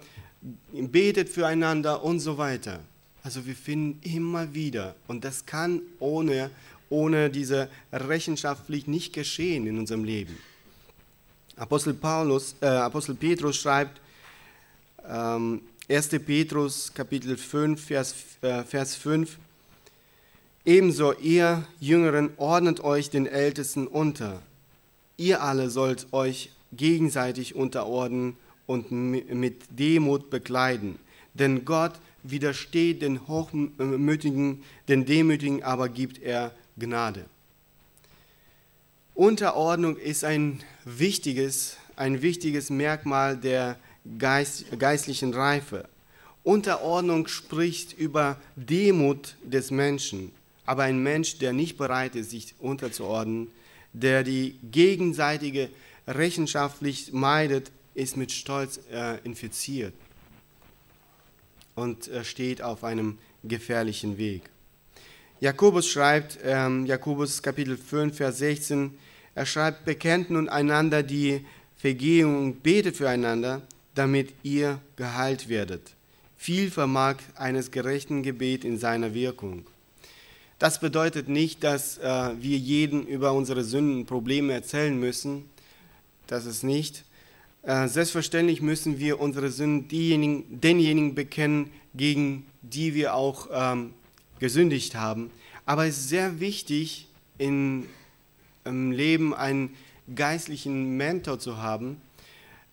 betet 0.71 1.29
füreinander 1.29 2.03
und 2.03 2.19
so 2.19 2.37
weiter. 2.37 2.79
Also 3.23 3.45
wir 3.45 3.55
finden 3.55 3.99
immer 4.07 4.53
wieder, 4.53 4.95
und 5.07 5.23
das 5.23 5.45
kann 5.45 5.81
ohne, 5.99 6.49
ohne 6.89 7.29
diese 7.29 7.69
Rechenschaftspflicht 7.91 8.87
nicht 8.87 9.13
geschehen 9.13 9.67
in 9.67 9.77
unserem 9.77 10.03
Leben. 10.03 10.37
Apostel, 11.55 11.93
Paulus, 11.93 12.55
äh, 12.61 12.65
Apostel 12.65 13.15
Petrus 13.15 13.57
schreibt, 13.57 14.01
ähm, 15.07 15.61
1. 15.89 16.07
Petrus 16.25 16.93
Kapitel 16.93 17.35
5, 17.35 17.83
Vers, 17.83 18.15
äh, 18.41 18.63
Vers 18.63 18.95
5. 18.95 19.37
Ebenso 20.63 21.11
ihr 21.11 21.67
Jüngeren 21.81 22.29
ordnet 22.37 22.79
euch 22.85 23.09
den 23.09 23.25
Ältesten 23.25 23.87
unter. 23.87 24.41
Ihr 25.17 25.43
alle 25.43 25.69
sollt 25.69 26.07
euch 26.13 26.51
gegenseitig 26.71 27.55
unterordnen 27.55 28.37
und 28.65 28.91
mit 28.91 29.63
Demut 29.77 30.29
bekleiden. 30.29 30.99
Denn 31.33 31.65
Gott 31.65 31.93
widersteht 32.23 33.01
den 33.01 33.27
Hochmütigen, 33.27 34.63
den 34.87 35.05
Demütigen 35.05 35.63
aber 35.63 35.89
gibt 35.89 36.21
er 36.23 36.53
Gnade. 36.77 37.25
Unterordnung 39.15 39.97
ist 39.97 40.23
ein 40.23 40.63
wichtiges, 40.85 41.75
ein 41.97 42.21
wichtiges 42.21 42.69
Merkmal 42.69 43.35
der 43.35 43.77
Geist, 44.17 44.65
geistlichen 44.77 45.33
Reife. 45.33 45.87
Unterordnung 46.43 47.27
spricht 47.27 47.93
über 47.93 48.37
Demut 48.55 49.35
des 49.43 49.71
Menschen, 49.71 50.31
aber 50.65 50.83
ein 50.83 51.01
Mensch, 51.01 51.37
der 51.37 51.53
nicht 51.53 51.77
bereit 51.77 52.15
ist, 52.15 52.31
sich 52.31 52.53
unterzuordnen, 52.59 53.47
der 53.93 54.23
die 54.23 54.57
gegenseitige 54.71 55.69
Rechenschaftspflicht 56.07 57.13
meidet, 57.13 57.71
ist 57.95 58.17
mit 58.17 58.31
Stolz 58.31 58.79
äh, 58.91 59.19
infiziert 59.23 59.93
und 61.75 62.07
äh, 62.07 62.23
steht 62.23 62.61
auf 62.61 62.83
einem 62.83 63.17
gefährlichen 63.43 64.17
Weg. 64.17 64.43
Jakobus 65.39 65.87
schreibt, 65.87 66.39
ähm, 66.43 66.85
Jakobus 66.85 67.41
Kapitel 67.41 67.77
5, 67.77 68.15
Vers 68.15 68.37
16, 68.39 68.97
er 69.35 69.45
schreibt, 69.45 69.85
bekennt 69.85 70.29
nun 70.29 70.47
einander 70.47 71.03
die 71.03 71.45
Vergehung 71.77 72.37
und 72.37 72.63
betet 72.63 72.95
füreinander, 72.95 73.61
damit 73.95 74.33
ihr 74.43 74.79
geheilt 74.95 75.49
werdet. 75.49 75.93
Viel 76.37 76.71
vermag 76.71 77.17
eines 77.35 77.71
gerechten 77.71 78.23
Gebet 78.23 78.65
in 78.65 78.77
seiner 78.77 79.13
Wirkung. 79.13 79.65
Das 80.59 80.79
bedeutet 80.79 81.29
nicht, 81.29 81.63
dass 81.63 81.97
äh, 81.97 82.31
wir 82.39 82.57
jeden 82.57 83.05
über 83.05 83.33
unsere 83.33 83.63
Sünden, 83.63 84.05
Probleme 84.05 84.53
erzählen 84.53 84.97
müssen. 84.97 85.45
Das 86.27 86.45
ist 86.45 86.63
nicht. 86.63 87.03
Äh, 87.63 87.87
selbstverständlich 87.87 88.61
müssen 88.61 88.99
wir 88.99 89.19
unsere 89.19 89.51
Sünden 89.51 89.87
diejenigen, 89.87 90.61
denjenigen 90.61 91.15
bekennen, 91.15 91.71
gegen 91.93 92.45
die 92.61 92.93
wir 92.93 93.15
auch 93.15 93.47
ähm, 93.51 93.93
gesündigt 94.39 94.95
haben. 94.95 95.31
Aber 95.65 95.85
es 95.85 95.97
ist 95.97 96.09
sehr 96.09 96.39
wichtig, 96.39 97.07
in, 97.37 97.85
im 98.65 98.91
Leben 98.91 99.33
einen 99.33 99.75
geistlichen 100.13 100.97
Mentor 100.97 101.39
zu 101.39 101.57
haben, 101.57 101.97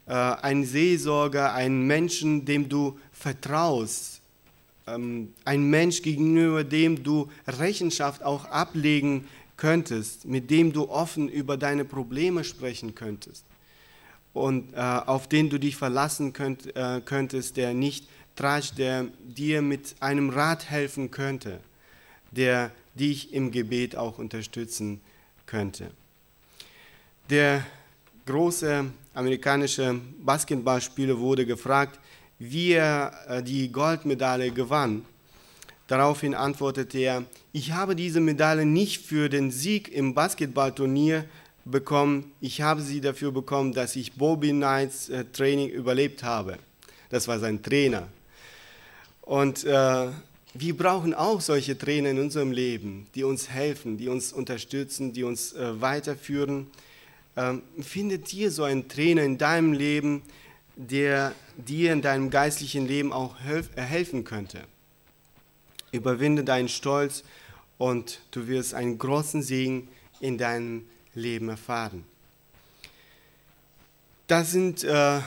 äh, 0.07 0.13
ein 0.13 0.65
Seelsorger, 0.65 1.55
ein 1.55 1.87
Menschen, 1.87 2.45
dem 2.45 2.69
du 2.69 2.99
vertraust, 3.13 4.21
ähm, 4.87 5.33
ein 5.45 5.65
Mensch 5.69 6.03
gegenüber 6.03 6.65
dem 6.65 7.03
du 7.03 7.29
Rechenschaft 7.47 8.23
auch 8.23 8.47
ablegen 8.47 9.27
könntest, 9.57 10.25
mit 10.25 10.51
dem 10.51 10.73
du 10.73 10.89
offen 10.89 11.29
über 11.29 11.57
deine 11.57 11.85
Probleme 11.85 12.45
sprechen 12.45 12.95
könntest 12.95 13.45
und 14.33 14.73
äh, 14.75 14.79
auf 14.79 15.29
den 15.29 15.51
du 15.51 15.59
dich 15.59 15.77
verlassen 15.77 16.33
äh, 16.75 17.01
könntest, 17.05 17.57
der 17.57 17.75
nicht 17.75 18.07
tratscht, 18.37 18.79
der 18.79 19.07
dir 19.23 19.61
mit 19.63 19.97
einem 20.01 20.31
Rat 20.31 20.71
helfen 20.71 21.11
könnte, 21.11 21.61
der 22.31 22.71
dich 22.95 23.33
im 23.33 23.51
Gebet 23.51 23.97
auch 23.97 24.19
unterstützen 24.19 25.01
könnte. 25.47 25.91
Der 27.29 27.65
große 28.27 28.87
amerikanische 29.15 30.01
Basketballspieler 30.23 31.19
wurde 31.19 31.47
gefragt, 31.47 31.99
wie 32.39 32.73
er 32.73 33.13
äh, 33.29 33.43
die 33.43 33.71
Goldmedaille 33.71 34.51
gewann. 34.51 35.05
Daraufhin 35.87 36.35
antwortete 36.35 36.99
er, 36.99 37.25
ich 37.53 37.73
habe 37.73 37.97
diese 37.97 38.21
Medaille 38.21 38.65
nicht 38.65 39.05
für 39.05 39.29
den 39.29 39.51
Sieg 39.51 39.89
im 39.89 40.15
Basketballturnier 40.15 41.25
bekommen, 41.65 42.33
ich 42.41 42.63
habe 42.63 42.81
sie 42.81 43.01
dafür 43.01 43.33
bekommen, 43.33 43.73
dass 43.73 43.97
ich 43.97 44.13
Bobby 44.13 44.51
Knights 44.51 45.09
äh, 45.09 45.25
Training 45.33 45.69
überlebt 45.69 46.23
habe. 46.23 46.59
Das 47.11 47.27
war 47.29 47.39
sein 47.39 47.63
Trainer. 47.63 48.09
Und 49.23 49.65
äh, 49.65 50.09
wir 50.55 50.77
brauchen 50.77 51.15
auch 51.15 51.41
solche 51.41 51.77
Trainer 51.77 52.11
in 52.11 52.19
unserem 52.19 52.53
Leben, 52.53 53.07
die 53.15 53.25
uns 53.25 53.49
helfen, 53.49 53.99
die 53.99 54.09
uns 54.09 54.33
unterstützen, 54.33 55.13
die 55.13 55.25
uns 55.25 55.53
äh, 55.53 55.81
weiterführen. 55.81 56.69
Ähm, 57.37 57.63
findet 57.81 58.33
dir 58.33 58.51
so 58.51 58.65
einen 58.65 58.89
Trainer 58.89 59.23
in 59.23 59.39
deinem 59.39 59.73
Leben, 59.73 60.23
der 60.77 61.35
dir 61.57 61.93
in 61.93 62.03
deinem 62.03 62.31
geistlichen 62.31 62.87
Leben 62.87 63.13
auch 63.13 63.37
äh, 63.45 63.81
helfen 63.81 64.25
könnte. 64.25 64.65
Überwinde 65.93 66.45
deinen 66.45 66.69
Stolz 66.69 67.25
und 67.79 68.21
du 68.31 68.47
wirst 68.47 68.75
einen 68.75 68.99
großen 68.99 69.43
Segen 69.43 69.89
in 70.21 70.39
deinem 70.39 70.87
Leben 71.15 71.49
erfahren. 71.49 72.05
Das 74.27 74.53
sind 74.53 74.85
äh, 74.85 75.21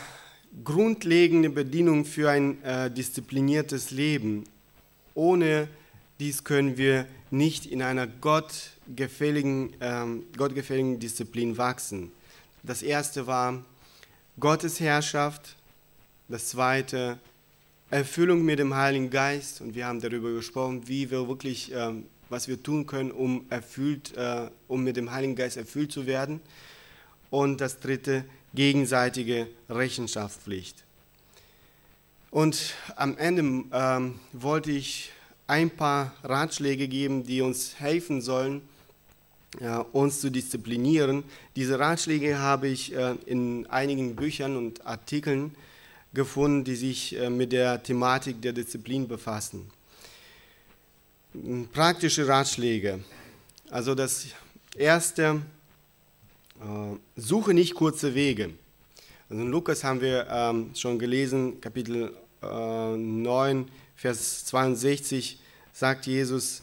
grundlegende 0.64 1.50
Bedingungen 1.50 2.06
für 2.06 2.30
ein 2.30 2.64
äh, 2.64 2.92
diszipliniertes 2.92 3.92
Leben. 3.92 4.46
Ohne 5.14 5.68
dies 6.20 6.44
können 6.44 6.78
wir 6.78 7.08
nicht 7.32 7.66
in 7.66 7.82
einer 7.82 8.08
gottgefälligen, 8.88 9.74
ähm, 9.80 10.24
gottgefälligen 10.38 11.00
Disziplin 11.00 11.58
wachsen. 11.58 12.12
Das 12.64 12.82
erste 12.82 13.28
war 13.28 13.64
Gottes 14.40 14.80
Herrschaft, 14.80 15.56
das 16.28 16.50
zweite 16.50 17.20
Erfüllung 17.90 18.44
mit 18.44 18.60
dem 18.60 18.76
Heiligen 18.76 19.10
Geist 19.10 19.62
und 19.62 19.76
wir 19.76 19.86
haben 19.86 20.02
darüber 20.02 20.32
gesprochen, 20.32 20.88
wie 20.88 21.12
wir 21.12 21.28
wirklich, 21.28 21.72
ähm, 21.74 22.06
was 22.30 22.48
wir 22.48 22.62
tun 22.62 22.88
können, 22.88 23.12
um 23.12 23.46
erfüllt, 23.50 24.16
äh, 24.18 24.50
um 24.68 24.84
mit 24.84 24.98
dem 24.98 25.12
Heiligen 25.12 25.36
Geist 25.36 25.58
erfüllt 25.58 25.92
zu 25.92 26.06
werden. 26.06 26.42
Und 27.30 27.62
das 27.62 27.80
dritte 27.80 28.26
gegenseitige 28.54 29.48
Rechenschaftspflicht. 29.70 30.84
Und 32.32 32.74
am 32.96 33.18
Ende 33.18 33.66
ähm, 33.72 34.20
wollte 34.32 34.72
ich 34.72 35.12
ein 35.48 35.70
paar 35.70 36.14
Ratschläge 36.24 36.88
geben, 36.88 37.24
die 37.24 37.42
uns 37.42 37.80
helfen 37.80 38.22
sollen, 38.22 38.62
uns 39.92 40.20
zu 40.20 40.30
disziplinieren. 40.30 41.24
Diese 41.56 41.80
Ratschläge 41.80 42.40
habe 42.40 42.68
ich 42.68 42.96
äh, 42.96 43.16
in 43.26 43.68
einigen 43.68 44.16
Büchern 44.16 44.58
und 44.58 44.86
Artikeln 44.86 45.56
gefunden, 46.14 46.64
die 46.64 46.76
sich 46.76 47.18
äh, 47.18 47.30
mit 47.30 47.52
der 47.52 47.82
Thematik 47.82 48.42
der 48.42 48.54
Disziplin 48.54 49.08
befassen. 49.08 49.70
Praktische 51.72 52.28
Ratschläge. 52.28 53.04
Also 53.70 53.96
das 53.96 54.28
erste, 54.76 55.42
äh, 56.60 56.98
suche 57.16 57.54
nicht 57.54 57.74
kurze 57.74 58.14
Wege. 58.14 58.52
Also 59.30 59.42
in 59.42 59.50
Lukas 59.50 59.84
haben 59.84 60.02
wir 60.02 60.28
ähm, 60.30 60.72
schon 60.76 61.00
gelesen, 61.00 61.60
Kapitel 61.60 62.14
äh, 62.42 62.96
9, 62.96 63.68
Vers 63.96 64.46
62, 64.46 65.40
sagt 65.72 66.06
Jesus, 66.06 66.62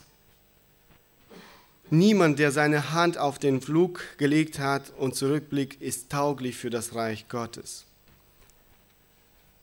Niemand, 1.93 2.39
der 2.39 2.53
seine 2.53 2.93
Hand 2.93 3.19
auf 3.19 3.41
den 3.41 3.61
Flug 3.61 4.01
gelegt 4.17 4.61
hat 4.61 4.93
und 4.97 5.17
zurückblickt, 5.17 5.83
ist 5.83 6.09
tauglich 6.09 6.57
für 6.57 6.71
das 6.71 6.95
Reich 6.95 7.29
Gottes. 7.29 7.85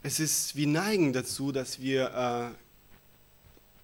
Es 0.03 0.19
ist, 0.19 0.57
wir 0.57 0.67
neigen 0.67 1.13
dazu, 1.13 1.53
dass 1.53 1.79
wir, 1.79 2.53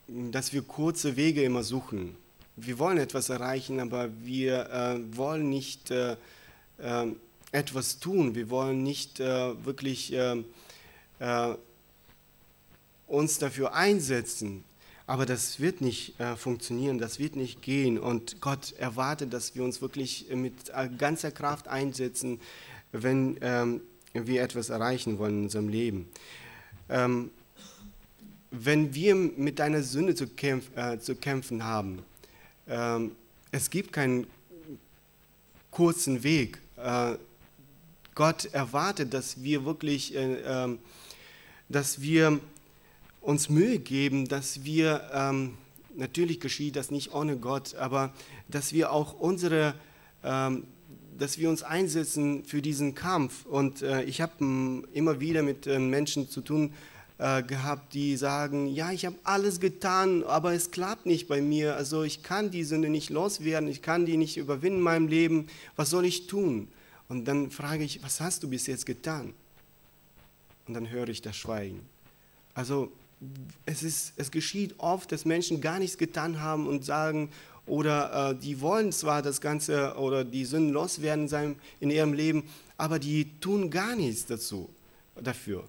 äh, 0.09 0.11
dass 0.31 0.51
wir 0.51 0.61
kurze 0.61 1.15
Wege 1.15 1.41
immer 1.43 1.63
suchen. 1.63 2.17
Wir 2.57 2.79
wollen 2.79 2.97
etwas 2.97 3.29
erreichen, 3.29 3.79
aber 3.79 4.09
wir 4.23 4.69
äh, 4.69 5.17
wollen 5.17 5.49
nicht 5.49 5.89
äh, 5.91 6.17
äh, 6.79 7.07
etwas 7.53 7.99
tun. 7.99 8.35
Wir 8.35 8.49
wollen 8.49 8.83
nicht 8.83 9.21
äh, 9.21 9.65
wirklich 9.65 10.11
äh, 10.11 10.43
uns 13.07 13.39
dafür 13.39 13.73
einsetzen. 13.73 14.65
Aber 15.13 15.27
das 15.27 15.59
wird 15.59 15.79
nicht 15.79 16.19
äh, 16.19 16.35
funktionieren, 16.35 16.97
das 16.97 17.19
wird 17.19 17.35
nicht 17.35 17.61
gehen. 17.61 17.99
Und 17.99 18.41
Gott 18.41 18.73
erwartet, 18.79 19.31
dass 19.31 19.53
wir 19.53 19.63
uns 19.63 19.79
wirklich 19.79 20.25
mit 20.33 20.73
ganzer 20.97 21.29
Kraft 21.29 21.67
einsetzen, 21.67 22.39
wenn 22.93 23.37
ähm, 23.41 23.81
wir 24.13 24.41
etwas 24.41 24.69
erreichen 24.69 25.19
wollen 25.19 25.37
in 25.37 25.43
unserem 25.43 25.69
Leben. 25.69 26.09
Ähm, 26.89 27.29
wenn 28.49 28.95
wir 28.95 29.13
mit 29.13 29.61
einer 29.61 29.83
Sünde 29.83 30.15
zu, 30.15 30.25
kämpf 30.25 30.75
äh, 30.75 30.97
zu 30.97 31.13
kämpfen 31.13 31.63
haben, 31.63 31.99
ähm, 32.67 33.11
es 33.51 33.69
gibt 33.69 33.93
keinen 33.93 34.25
kurzen 35.69 36.23
Weg. 36.23 36.59
Äh, 36.75 37.17
Gott 38.15 38.45
erwartet, 38.45 39.13
dass 39.13 39.43
wir 39.43 39.63
wirklich, 39.63 40.15
äh, 40.15 40.37
ähm, 40.43 40.79
dass 41.69 42.01
wir 42.01 42.39
uns 43.23 43.49
Mühe 43.49 43.79
geben, 43.79 44.27
dass 44.27 44.63
wir, 44.63 45.09
ähm, 45.13 45.53
natürlich 45.95 46.39
geschieht 46.39 46.75
das 46.75 46.91
nicht 46.91 47.13
ohne 47.13 47.37
Gott, 47.37 47.73
aber 47.75 48.13
dass 48.49 48.73
wir 48.73 48.91
auch 48.91 49.13
unsere, 49.13 49.73
ähm, 50.23 50.65
dass 51.17 51.37
wir 51.37 51.49
uns 51.49 51.63
einsetzen 51.63 52.43
für 52.43 52.61
diesen 52.61 52.95
Kampf. 52.95 53.45
Und 53.45 53.81
äh, 53.81 54.03
ich 54.03 54.19
habe 54.19 54.83
immer 54.93 55.19
wieder 55.19 55.41
mit 55.41 55.65
Menschen 55.65 56.29
zu 56.29 56.41
tun 56.41 56.73
gehabt, 57.47 57.93
die 57.93 58.17
sagen, 58.17 58.67
ja, 58.67 58.91
ich 58.91 59.05
habe 59.05 59.15
alles 59.23 59.61
getan, 59.61 60.23
aber 60.23 60.53
es 60.53 60.71
klappt 60.71 61.05
nicht 61.05 61.27
bei 61.27 61.41
mir. 61.41 61.75
Also 61.75 62.03
ich 62.03 62.21
kann 62.23 62.49
die 62.49 62.65
Sünde 62.65 62.89
nicht 62.89 63.11
loswerden, 63.11 63.69
ich 63.69 63.81
kann 63.81 64.05
die 64.05 64.17
nicht 64.17 64.35
überwinden 64.35 64.79
in 64.79 64.83
meinem 64.83 65.07
Leben. 65.07 65.47
Was 65.77 65.91
soll 65.91 66.05
ich 66.05 66.27
tun? 66.27 66.67
Und 67.07 67.25
dann 67.25 67.51
frage 67.51 67.83
ich, 67.83 68.03
was 68.03 68.19
hast 68.19 68.43
du 68.43 68.49
bis 68.49 68.67
jetzt 68.67 68.85
getan? 68.85 69.33
Und 70.67 70.73
dann 70.73 70.89
höre 70.89 71.07
ich 71.07 71.21
das 71.21 71.37
Schweigen. 71.37 71.81
Also 72.55 72.91
es, 73.65 73.83
ist, 73.83 74.13
es 74.17 74.31
geschieht 74.31 74.75
oft, 74.77 75.11
dass 75.11 75.25
Menschen 75.25 75.61
gar 75.61 75.79
nichts 75.79 75.97
getan 75.97 76.41
haben 76.41 76.67
und 76.67 76.83
sagen, 76.85 77.29
oder 77.65 78.31
äh, 78.31 78.35
die 78.35 78.59
wollen 78.61 78.91
zwar 78.91 79.21
das 79.21 79.39
Ganze 79.39 79.95
oder 79.95 80.25
die 80.25 80.45
Sünden 80.45 80.73
loswerden 80.73 81.27
in, 81.27 81.55
in 81.79 81.91
ihrem 81.91 82.13
Leben, 82.13 82.43
aber 82.77 82.99
die 82.99 83.39
tun 83.39 83.69
gar 83.69 83.95
nichts 83.95 84.25
dazu, 84.25 84.69
dafür. 85.15 85.63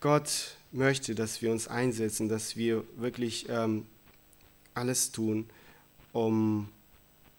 Gott 0.00 0.56
möchte, 0.72 1.14
dass 1.14 1.42
wir 1.42 1.50
uns 1.50 1.68
einsetzen, 1.68 2.28
dass 2.28 2.56
wir 2.56 2.84
wirklich 2.96 3.46
ähm, 3.48 3.86
alles 4.74 5.12
tun, 5.12 5.46
um 6.12 6.68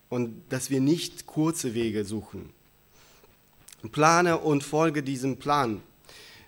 und 0.10 0.42
dass 0.50 0.70
wir 0.70 0.80
nicht 0.80 1.26
kurze 1.26 1.74
Wege 1.74 2.06
suchen. 2.06 2.50
Plane 3.92 4.38
und 4.38 4.64
folge 4.64 5.04
diesem 5.04 5.38
Plan. 5.38 5.82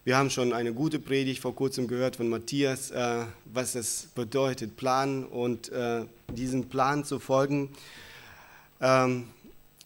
Wir 0.10 0.18
haben 0.18 0.32
schon 0.32 0.54
eine 0.54 0.74
gute 0.74 0.98
Predigt 0.98 1.40
vor 1.40 1.54
kurzem 1.54 1.88
gehört 1.88 2.16
von 2.16 2.30
Matthias, 2.30 2.90
äh, 2.90 3.26
was 3.46 3.76
es 3.76 4.08
bedeutet, 4.16 4.76
planen 4.76 5.24
und 5.24 5.72
äh, 5.72 6.04
diesem 6.36 6.68
Plan 6.68 7.04
zu 7.04 7.20
folgen. 7.20 7.70
Ähm, 8.82 9.28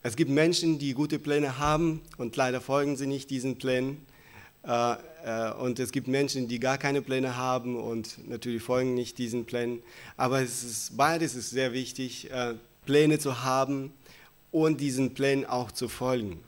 es 0.02 0.16
gibt 0.16 0.32
Menschen, 0.32 0.80
die 0.80 0.94
gute 0.94 1.20
Pläne 1.20 1.60
haben 1.60 2.00
und 2.16 2.38
leider 2.38 2.62
folgen 2.62 2.96
sie 2.96 3.06
nicht 3.06 3.32
diesen 3.32 3.58
Plänen. 3.58 3.98
Äh, 4.66 4.94
äh 5.26 5.52
und 5.56 5.80
es 5.80 5.92
gibt 5.92 6.08
Menschen, 6.08 6.48
die 6.48 6.62
gar 6.62 6.78
keine 6.78 7.02
Pläne 7.02 7.36
haben 7.36 7.76
und 7.76 8.26
natürlich 8.30 8.64
folgen 8.64 8.94
nicht 8.94 9.18
diesen 9.18 9.44
Plänen. 9.44 9.84
Aber 10.16 10.42
es 10.42 10.64
ist, 10.64 10.96
beides 10.96 11.36
ist 11.36 11.50
sehr 11.50 11.74
wichtig. 11.74 12.32
Äh, 12.32 12.54
Pläne 12.86 13.20
zu 13.20 13.44
haben 13.44 13.92
und 14.52 14.80
diesen 14.80 15.16
Plänen 15.16 15.46
auch 15.46 15.74
zu 15.74 15.90
folgen. 15.90 16.40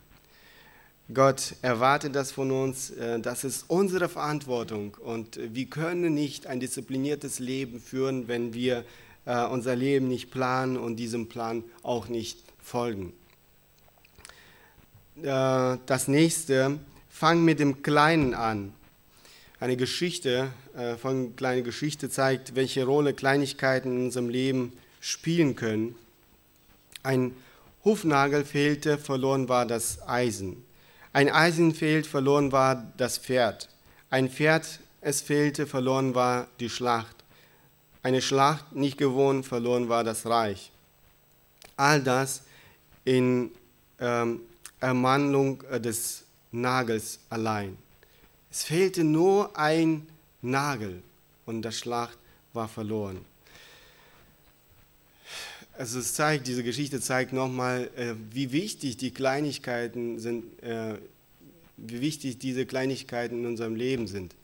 Gott 1.14 1.54
erwartet 1.62 2.16
das 2.16 2.32
von 2.32 2.50
uns, 2.50 2.90
äh, 2.90 3.20
das 3.20 3.44
ist 3.44 3.66
unsere 3.68 4.08
Verantwortung 4.08 4.96
und 4.96 5.38
wir 5.54 5.66
können 5.66 6.14
nicht 6.14 6.48
ein 6.48 6.58
diszipliniertes 6.58 7.38
Leben 7.38 7.78
führen, 7.80 8.26
wenn 8.26 8.54
wir 8.54 8.84
äh, 9.24 9.44
unser 9.44 9.76
Leben 9.76 10.08
nicht 10.08 10.32
planen 10.32 10.76
und 10.76 10.96
diesem 10.96 11.28
Plan 11.28 11.62
auch 11.84 12.08
nicht 12.08 12.42
folgen. 12.60 13.12
Äh, 15.22 15.78
das 15.86 16.08
nächste, 16.08 16.80
fang 17.08 17.44
mit 17.44 17.60
dem 17.60 17.82
Kleinen 17.82 18.34
an. 18.34 18.72
Eine 19.58 19.78
Geschichte, 19.78 20.50
von 21.00 21.34
kleine 21.34 21.62
Geschichte 21.62 22.10
zeigt, 22.10 22.54
welche 22.56 22.84
Rolle 22.84 23.14
Kleinigkeiten 23.14 23.96
in 23.96 24.04
unserem 24.04 24.28
Leben 24.28 24.74
spielen 25.00 25.56
können. 25.56 25.94
Ein 27.02 27.34
Hufnagel 27.82 28.44
fehlte, 28.44 28.98
verloren 28.98 29.48
war 29.48 29.64
das 29.64 30.06
Eisen. 30.06 30.65
Ein 31.16 31.30
Eisen 31.30 31.72
fehlt, 31.72 32.06
verloren 32.06 32.52
war 32.52 32.92
das 32.98 33.16
Pferd. 33.16 33.70
Ein 34.10 34.28
Pferd, 34.28 34.80
es 35.00 35.22
fehlte, 35.22 35.66
verloren 35.66 36.14
war 36.14 36.46
die 36.60 36.68
Schlacht. 36.68 37.16
Eine 38.02 38.20
Schlacht 38.20 38.72
nicht 38.72 38.98
gewohnt, 38.98 39.46
verloren 39.46 39.88
war 39.88 40.04
das 40.04 40.26
Reich. 40.26 40.70
All 41.74 42.02
das 42.02 42.42
in 43.06 43.50
ähm, 43.98 44.42
Ermangelung 44.78 45.62
äh, 45.70 45.80
des 45.80 46.24
Nagels 46.52 47.18
allein. 47.30 47.78
Es 48.50 48.64
fehlte 48.64 49.02
nur 49.02 49.58
ein 49.58 50.06
Nagel 50.42 51.02
und 51.46 51.62
die 51.62 51.72
Schlacht 51.72 52.18
war 52.52 52.68
verloren 52.68 53.24
also 55.78 55.98
es 55.98 56.14
zeigt, 56.14 56.46
diese 56.46 56.62
Geschichte 56.62 57.00
zeigt 57.00 57.32
nochmal, 57.32 57.90
äh, 57.96 58.14
wie 58.30 58.52
wichtig 58.52 58.96
die 58.96 59.10
Kleinigkeiten 59.10 60.18
sind, 60.18 60.62
äh, 60.62 60.94
wie 61.76 62.00
wichtig 62.00 62.38
diese 62.38 62.66
Kleinigkeiten 62.66 63.40
in 63.40 63.46
unserem 63.46 63.74
Leben 63.74 64.06
sind. 64.06 64.34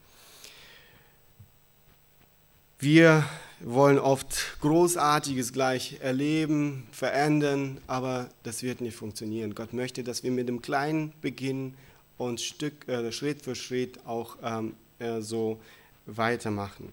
Wir 2.79 3.25
wollen 3.61 3.99
oft 3.99 4.59
Großartiges 4.61 5.53
gleich 5.53 5.99
erleben, 6.01 6.87
verändern, 6.91 7.79
aber 7.87 8.29
das 8.43 8.63
wird 8.63 8.81
nicht 8.81 8.97
funktionieren. 8.97 9.55
Gott 9.55 9.73
möchte, 9.73 10.03
dass 10.03 10.25
wir 10.25 10.33
mit 10.33 10.49
dem 10.49 10.61
Kleinen 10.63 11.13
beginnen 11.21 11.75
und 12.19 12.41
Stück, 12.41 12.89
äh, 12.89 13.13
Schritt 13.13 13.43
für 13.43 13.55
Schritt 13.55 14.05
auch 14.05 14.37
ähm, 14.43 14.75
äh, 14.99 15.21
so 15.21 15.61
weitermachen. 16.07 16.93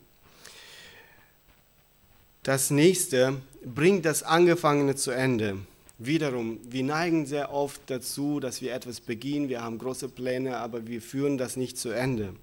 Das 2.44 2.70
nächste 2.70 3.42
bringt 3.74 4.06
das 4.06 4.24
Angefangene 4.24 4.96
zu 4.96 5.12
Ende. 5.12 5.58
Wiederum, 5.98 6.60
wir 6.70 6.84
neigen 6.84 7.26
sehr 7.26 7.54
oft 7.54 7.82
dazu, 7.88 8.40
dass 8.40 8.62
wir 8.62 8.74
etwas 8.74 9.02
beginnen, 9.02 9.50
wir 9.50 9.62
haben 9.62 9.78
große 9.78 10.08
Pläne, 10.08 10.58
aber 10.58 10.88
wir 10.88 11.02
führen 11.02 11.38
das 11.38 11.58
nicht 11.58 11.78
zu 11.78 11.90
Ende. 11.90 12.34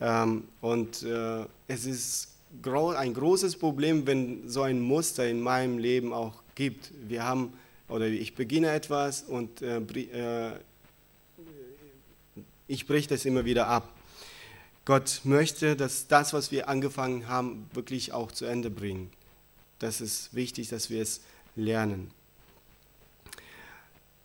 Ähm, 0.00 0.44
und 0.60 1.02
äh, 1.04 1.44
es 1.68 1.86
ist 1.86 2.28
ein 2.64 3.14
großes 3.14 3.56
Problem, 3.56 4.06
wenn 4.06 4.48
so 4.48 4.62
ein 4.62 4.80
Muster 4.80 5.28
in 5.28 5.40
meinem 5.40 5.78
Leben 5.78 6.12
auch 6.12 6.34
gibt. 6.54 6.90
Wir 7.08 7.24
haben, 7.24 7.52
oder 7.88 8.06
ich 8.08 8.34
beginne 8.34 8.72
etwas 8.72 9.22
und 9.22 9.62
äh, 9.62 9.78
äh, 9.78 10.52
ich 12.66 12.86
breche 12.86 13.08
das 13.08 13.24
immer 13.24 13.44
wieder 13.44 13.68
ab. 13.68 13.92
Gott 14.84 15.20
möchte, 15.22 15.76
dass 15.76 16.08
das, 16.08 16.32
was 16.32 16.50
wir 16.50 16.68
angefangen 16.68 17.28
haben, 17.28 17.70
wirklich 17.72 18.12
auch 18.12 18.32
zu 18.32 18.44
Ende 18.44 18.68
bringen. 18.68 19.10
Das 19.82 20.00
ist 20.00 20.32
wichtig, 20.32 20.68
dass 20.68 20.90
wir 20.90 21.02
es 21.02 21.20
lernen. 21.56 22.12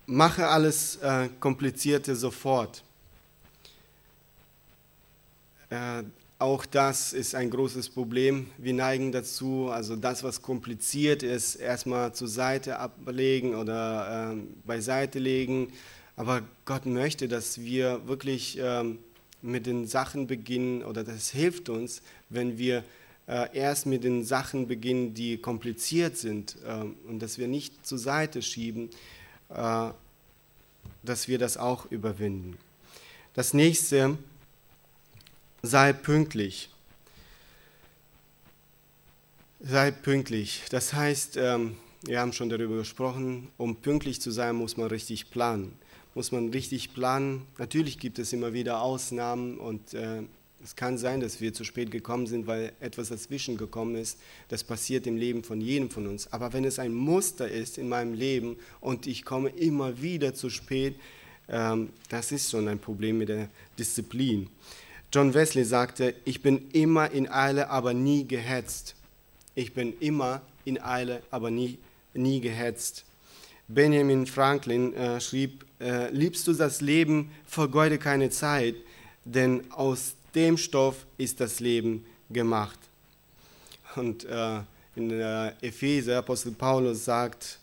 Mache 0.06 0.48
alles 0.48 0.98
äh, 0.98 1.30
Komplizierte 1.40 2.16
sofort. 2.16 2.84
Äh, 5.72 6.04
auch 6.38 6.64
das 6.68 7.12
ist 7.12 7.34
ein 7.34 7.50
großes 7.50 7.90
Problem. 7.90 8.52
Wir 8.60 8.76
neigen 8.76 9.12
dazu, 9.12 9.70
also 9.72 9.96
das, 9.96 10.24
was 10.24 10.44
kompliziert 10.44 11.24
ist, 11.24 11.56
erstmal 11.56 12.14
zur 12.14 12.28
Seite 12.28 12.78
ablegen 12.78 13.56
oder 13.56 14.34
äh, 14.34 14.38
beiseite 14.64 15.18
legen. 15.18 15.74
Aber 16.16 16.44
Gott 16.66 16.86
möchte, 16.86 17.28
dass 17.28 17.62
wir 17.62 18.08
wirklich 18.08 18.60
ähm, 18.62 19.00
mit 19.42 19.66
den 19.66 19.88
Sachen 19.88 20.28
beginnen, 20.28 20.84
oder 20.84 21.04
das 21.04 21.32
hilft 21.32 21.70
uns, 21.70 22.04
wenn 22.30 22.60
wir 22.60 22.78
äh, 22.78 22.84
erst 23.28 23.86
mit 23.86 24.04
den 24.04 24.24
Sachen 24.24 24.68
beginnen, 24.68 25.14
die 25.14 25.38
kompliziert 25.38 26.18
sind 26.18 26.56
äh, 26.66 26.86
und 27.08 27.20
dass 27.20 27.38
wir 27.38 27.48
nicht 27.48 27.86
zur 27.86 27.98
Seite 27.98 28.42
schieben, 28.42 28.90
äh, 29.50 29.90
dass 31.04 31.28
wir 31.28 31.38
das 31.38 31.58
auch 31.58 31.92
überwinden. 31.92 32.58
Das 33.34 33.54
nächste, 33.54 34.18
sei 35.62 35.94
pünktlich. 35.94 36.70
Sei 39.60 39.92
pünktlich. 39.92 40.64
Das 40.70 40.94
heißt, 40.94 41.38
ähm, 41.38 41.76
wir 42.04 42.22
haben 42.22 42.32
schon 42.32 42.50
darüber 42.50 42.78
gesprochen, 42.78 43.50
um 43.58 43.76
pünktlich 43.76 44.22
zu 44.22 44.32
sein, 44.32 44.56
muss 44.56 44.78
man 44.78 44.88
richtig 44.88 45.30
planen 45.30 45.78
muss 46.18 46.32
man 46.32 46.50
richtig 46.50 46.96
planen. 46.96 47.46
Natürlich 47.60 48.00
gibt 48.00 48.18
es 48.18 48.34
immer 48.34 48.52
wieder 48.52 48.82
Ausnahmen 48.82 49.60
und 49.60 49.94
äh, 49.94 50.24
es 50.64 50.76
kann 50.76 50.98
sein, 50.98 51.20
dass 51.20 51.40
wir 51.40 51.54
zu 51.54 51.64
spät 51.64 51.92
gekommen 51.92 52.28
sind, 52.28 52.48
weil 52.48 52.74
etwas 52.80 53.10
dazwischen 53.10 53.58
gekommen 53.58 53.96
ist. 53.96 54.18
Das 54.50 54.64
passiert 54.64 55.06
im 55.08 55.16
Leben 55.16 55.44
von 55.44 55.62
jedem 55.62 55.90
von 55.90 56.08
uns. 56.08 56.32
Aber 56.34 56.54
wenn 56.54 56.66
es 56.66 56.80
ein 56.80 56.94
Muster 56.94 57.48
ist 57.48 57.78
in 57.78 57.88
meinem 57.90 58.14
Leben 58.14 58.58
und 58.82 59.08
ich 59.08 59.24
komme 59.24 59.50
immer 59.50 60.02
wieder 60.02 60.34
zu 60.34 60.50
spät, 60.50 60.96
ähm, 61.48 61.90
das 62.10 62.32
ist 62.32 62.52
schon 62.52 62.68
ein 62.68 62.80
Problem 62.80 63.20
mit 63.20 63.30
der 63.30 63.50
Disziplin. 63.78 64.50
John 65.14 65.34
Wesley 65.34 65.64
sagte, 65.64 66.16
ich 66.26 66.42
bin 66.42 66.70
immer 66.74 67.12
in 67.12 67.30
Eile, 67.30 67.70
aber 67.70 67.94
nie 67.94 68.28
gehetzt. 68.28 68.96
Ich 69.56 69.74
bin 69.74 69.94
immer 70.00 70.42
in 70.66 70.82
Eile, 70.82 71.22
aber 71.32 71.50
nie, 71.50 71.78
nie 72.14 72.42
gehetzt. 72.42 73.06
Benjamin 73.70 74.26
Franklin 74.26 74.94
äh, 74.94 75.22
schrieb, 75.22 75.66
äh, 75.80 76.10
liebst 76.12 76.48
du 76.48 76.54
das 76.54 76.82
Leben, 76.82 77.32
vergeude 77.46 77.98
keine 77.98 78.30
Zeit, 78.30 78.76
denn 79.24 79.72
aus 79.72 80.17
dem 80.38 80.56
Stoff 80.56 81.08
ist 81.18 81.40
das 81.40 81.60
Leben 81.60 82.06
gemacht. 82.30 82.80
Und 83.96 84.24
äh, 84.26 84.60
in 84.96 85.10
der 85.10 85.56
Epheser, 85.62 86.20
Apostel 86.20 86.52
Paulus 86.52 87.06
sagt, 87.06 87.60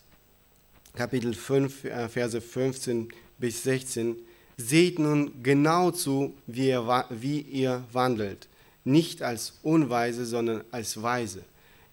Kapitel 0.97 1.35
5, 1.35 1.85
äh, 1.85 2.09
Verse 2.09 2.41
15 2.41 3.09
bis 3.39 3.63
16, 3.63 4.17
seht 4.57 4.99
nun 4.99 5.43
genau 5.43 5.93
zu, 5.93 6.35
wie 6.49 6.69
ihr, 6.69 7.07
wie 7.11 7.41
ihr 7.43 7.85
wandelt, 7.93 8.49
nicht 8.85 9.23
als 9.23 9.55
Unweise, 9.63 10.27
sondern 10.27 10.65
als 10.73 11.01
Weise. 11.01 11.45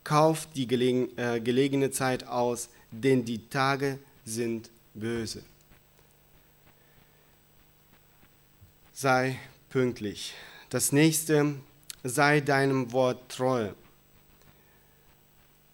Kauft 0.03 0.49
die 0.55 0.65
gelegen, 0.65 1.15
äh, 1.15 1.39
gelegene 1.39 1.91
Zeit 1.91 2.27
aus, 2.27 2.69
denn 2.89 3.23
die 3.23 3.47
Tage 3.49 3.99
sind 4.25 4.71
böse. 4.95 5.43
Sei 8.93 9.37
pünktlich. 9.69 10.33
Das 10.71 10.93
nächste, 10.93 11.55
sei 12.01 12.39
deinem 12.39 12.93
Wort 12.93 13.27
treu. 13.27 13.71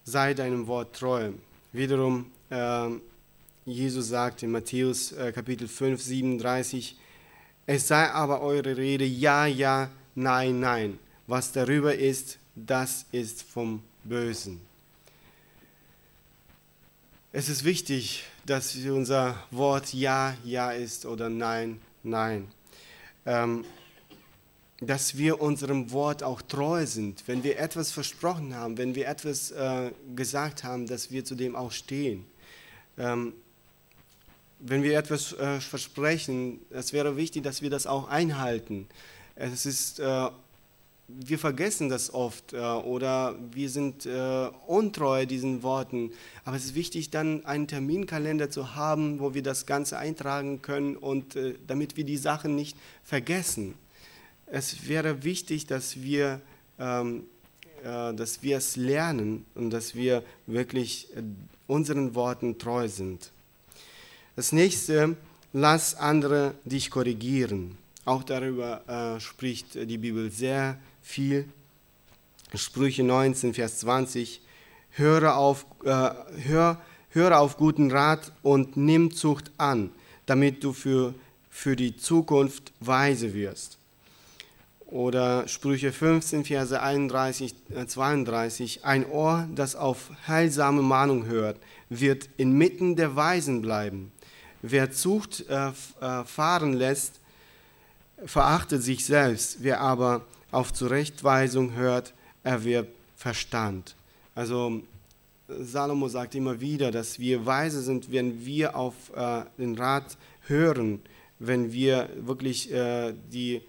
Sei 0.04 0.34
deinem 0.34 0.66
Wort 0.66 0.96
treu. 0.96 1.34
Wiederum, 1.72 2.32
äh, 2.50 2.90
Jesus 3.64 4.08
sagt 4.08 4.42
in 4.42 4.50
Matthäus 4.50 5.12
äh, 5.12 5.32
Kapitel 5.32 5.68
5, 5.68 6.02
37, 6.02 6.98
es 7.68 7.88
sei 7.88 8.10
aber 8.10 8.42
eure 8.42 8.76
Rede 8.76 9.06
ja, 9.06 9.46
ja, 9.46 9.92
nein, 10.16 10.62
nein. 10.62 10.98
Was 11.28 11.52
darüber 11.52 11.94
ist, 11.94 12.40
das 12.56 13.06
ist 13.12 13.44
vom 13.44 13.84
Bösen. 14.04 14.60
Es 17.32 17.50
ist 17.50 17.64
wichtig, 17.64 18.24
dass 18.48 18.76
unser 18.76 19.44
Wort 19.52 19.94
Ja, 19.94 20.36
Ja 20.44 20.72
ist 20.72 21.06
oder 21.06 21.30
Nein, 21.30 21.82
Nein. 22.02 22.48
Ähm, 23.28 23.64
dass 24.80 25.18
wir 25.18 25.42
unserem 25.42 25.92
Wort 25.92 26.22
auch 26.24 26.42
treu 26.42 26.86
sind. 26.86 27.24
Wenn 27.28 27.44
wir 27.44 27.60
etwas 27.60 27.92
versprochen 27.92 28.56
haben, 28.56 28.78
wenn 28.78 28.96
wir 28.96 29.08
etwas 29.08 29.52
äh, 29.52 29.92
gesagt 30.16 30.64
haben, 30.64 30.86
dass 30.88 31.12
wir 31.12 31.26
zu 31.26 31.36
dem 31.36 31.56
auch 31.56 31.72
stehen. 31.72 32.26
Ähm, 32.98 33.34
wenn 34.60 34.84
wir 34.84 34.98
etwas 34.98 35.34
äh, 35.34 35.60
versprechen, 35.60 36.60
es 36.70 36.94
wäre 36.94 37.18
wichtig, 37.18 37.44
dass 37.44 37.62
wir 37.62 37.70
das 37.70 37.88
auch 37.88 38.08
einhalten. 38.08 38.88
Es 39.36 39.66
ist 39.66 40.00
äh, 40.00 40.30
wir 41.08 41.40
vergessen 41.40 41.88
das 41.90 42.14
oft 42.14 42.54
äh, 42.54 42.58
oder 42.58 43.36
wir 43.52 43.70
sind 43.70 44.06
äh, 44.06 44.50
untreu 44.68 45.26
diesen 45.26 45.64
Worten. 45.64 46.12
Aber 46.44 46.58
es 46.58 46.66
ist 46.66 46.76
wichtig, 46.76 47.10
dann 47.12 47.46
einen 47.46 47.68
Terminkalender 47.68 48.50
zu 48.50 48.76
haben, 48.76 49.20
wo 49.20 49.34
wir 49.34 49.44
das 49.44 49.66
Ganze 49.66 49.98
eintragen 49.98 50.62
können 50.62 50.98
und 50.98 51.36
äh, 51.36 51.56
damit 51.66 51.96
wir 51.96 52.04
die 52.04 52.18
Sachen 52.18 52.56
nicht 52.56 52.78
vergessen. 53.04 53.76
Es 54.50 54.88
wäre 54.88 55.24
wichtig, 55.24 55.68
dass 55.68 56.02
wir, 56.02 56.42
ähm, 56.80 57.26
äh, 57.84 58.14
dass 58.14 58.42
wir 58.42 58.58
es 58.58 58.78
lernen 58.78 59.46
und 59.56 59.72
dass 59.72 59.94
wir 59.94 60.24
wirklich 60.46 61.10
äh, 61.16 61.22
unseren 61.68 62.16
Worten 62.16 62.58
treu 62.58 62.88
sind. 62.88 63.32
Das 64.38 64.54
nächste, 64.54 65.18
lass 65.52 65.96
andere 65.96 66.54
dich 66.64 66.90
korrigieren. 66.90 67.78
Auch 68.06 68.24
darüber 68.24 68.88
äh, 68.88 69.20
spricht 69.20 69.76
die 69.76 69.98
Bibel 69.98 70.32
sehr 70.32 70.80
viel. 71.02 71.46
Sprüche 72.54 73.04
19, 73.04 73.54
Vers 73.54 73.80
20. 73.80 74.42
Höre 74.92 75.36
auf, 75.36 75.66
äh, 75.84 75.90
hör, 75.90 76.82
höre 77.10 77.40
auf 77.40 77.58
guten 77.58 77.92
Rat 77.92 78.32
und 78.44 78.78
nimm 78.78 79.14
Zucht 79.14 79.52
an, 79.58 79.92
damit 80.26 80.64
du 80.64 80.72
für, 80.72 81.14
für 81.50 81.76
die 81.76 81.98
Zukunft 81.98 82.72
weise 82.80 83.34
wirst. 83.34 83.77
Oder 84.88 85.48
Sprüche 85.50 85.92
15, 85.92 86.46
Verse 86.46 86.82
31, 86.82 87.56
32. 87.88 88.86
Ein 88.86 89.06
Ohr, 89.06 89.48
das 89.54 89.76
auf 89.76 90.12
heilsame 90.28 90.82
Mahnung 90.82 91.26
hört, 91.26 91.58
wird 91.90 92.30
inmitten 92.38 92.96
der 92.96 93.16
Weisen 93.16 93.62
bleiben. 93.62 94.12
Wer 94.62 94.92
Zucht 94.92 95.46
äh, 95.50 95.70
äh 96.02 96.24
fahren 96.24 96.74
lässt, 96.74 97.20
verachtet 98.26 98.82
sich 98.82 99.06
selbst. 99.06 99.58
Wer 99.62 99.82
aber 99.82 100.22
auf 100.52 100.74
Zurechtweisung 100.74 101.74
hört, 101.76 102.14
erwirbt 102.44 102.92
Verstand. 103.18 103.96
Also 104.36 104.82
Salomo 105.48 106.08
sagt 106.08 106.36
immer 106.36 106.62
wieder, 106.62 106.92
dass 106.92 107.20
wir 107.20 107.46
weise 107.46 107.82
sind, 107.82 108.12
wenn 108.12 108.46
wir 108.46 108.76
auf 108.76 108.94
äh, 109.16 109.44
den 109.58 109.76
Rat 109.76 110.18
hören, 110.48 111.02
wenn 111.40 111.72
wir 111.74 112.10
wirklich 112.22 112.72
äh, 112.72 113.14
die, 113.32 113.56
äh, 113.56 113.62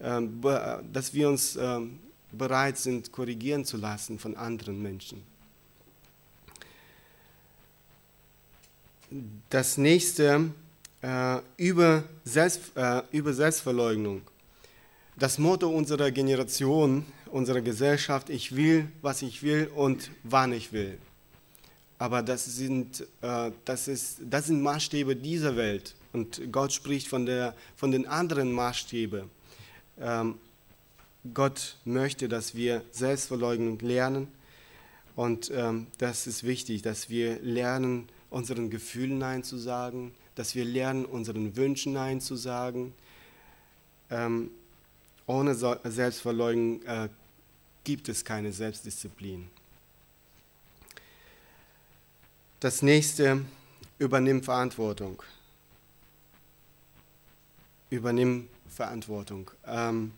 dass 0.00 1.12
wir 1.12 1.28
uns 1.28 1.56
ähm, 1.56 1.98
bereit 2.32 2.78
sind, 2.78 3.12
korrigieren 3.12 3.64
zu 3.64 3.76
lassen 3.76 4.18
von 4.18 4.36
anderen 4.36 4.80
Menschen. 4.80 5.22
Das 9.50 9.76
nächste 9.76 10.50
äh, 11.02 11.38
über, 11.56 12.04
Selbst, 12.24 12.76
äh, 12.76 13.02
über 13.12 13.32
Selbstverleugnung. 13.34 14.22
Das 15.16 15.38
Motto 15.38 15.68
unserer 15.68 16.10
Generation 16.10 17.04
unserer 17.30 17.60
Gesellschaft, 17.60 18.30
ich 18.30 18.54
will, 18.54 18.88
was 19.02 19.22
ich 19.22 19.42
will 19.42 19.70
und 19.74 20.10
wann 20.22 20.52
ich 20.52 20.72
will. 20.72 20.98
Aber 21.98 22.22
das 22.22 22.44
sind, 22.44 23.06
äh, 23.20 23.50
das, 23.64 23.88
ist, 23.88 24.18
das 24.22 24.46
sind 24.46 24.62
Maßstäbe 24.62 25.16
dieser 25.16 25.56
Welt. 25.56 25.94
Und 26.12 26.40
Gott 26.50 26.72
spricht 26.72 27.08
von, 27.08 27.26
der, 27.26 27.54
von 27.76 27.90
den 27.92 28.06
anderen 28.06 28.52
Maßstäben. 28.52 29.30
Ähm, 30.00 30.38
Gott 31.34 31.76
möchte, 31.84 32.28
dass 32.28 32.54
wir 32.54 32.82
Selbstverleugnung 32.90 33.78
lernen. 33.80 34.28
Und 35.16 35.50
ähm, 35.54 35.86
das 35.98 36.26
ist 36.26 36.44
wichtig, 36.44 36.82
dass 36.82 37.10
wir 37.10 37.38
lernen, 37.40 38.08
unseren 38.30 38.70
Gefühlen 38.70 39.18
Nein 39.18 39.44
zu 39.44 39.58
sagen, 39.58 40.14
dass 40.34 40.54
wir 40.54 40.64
lernen, 40.64 41.04
unseren 41.04 41.56
Wünschen 41.56 41.92
Nein 41.92 42.20
zu 42.20 42.36
sagen. 42.36 42.94
Ähm, 44.08 44.50
ohne 45.26 45.54
Selbstverleugnung 45.54 46.82
äh, 46.84 47.08
gibt 47.84 48.08
es 48.08 48.24
keine 48.24 48.52
Selbstdisziplin. 48.52 49.48
Das 52.60 52.82
nächste, 52.82 53.44
übernimm 53.98 54.42
Verantwortung. 54.42 55.22
Übernimm 57.90 58.48
Verantwortung. 58.70 59.50
Ähm, 59.66 60.12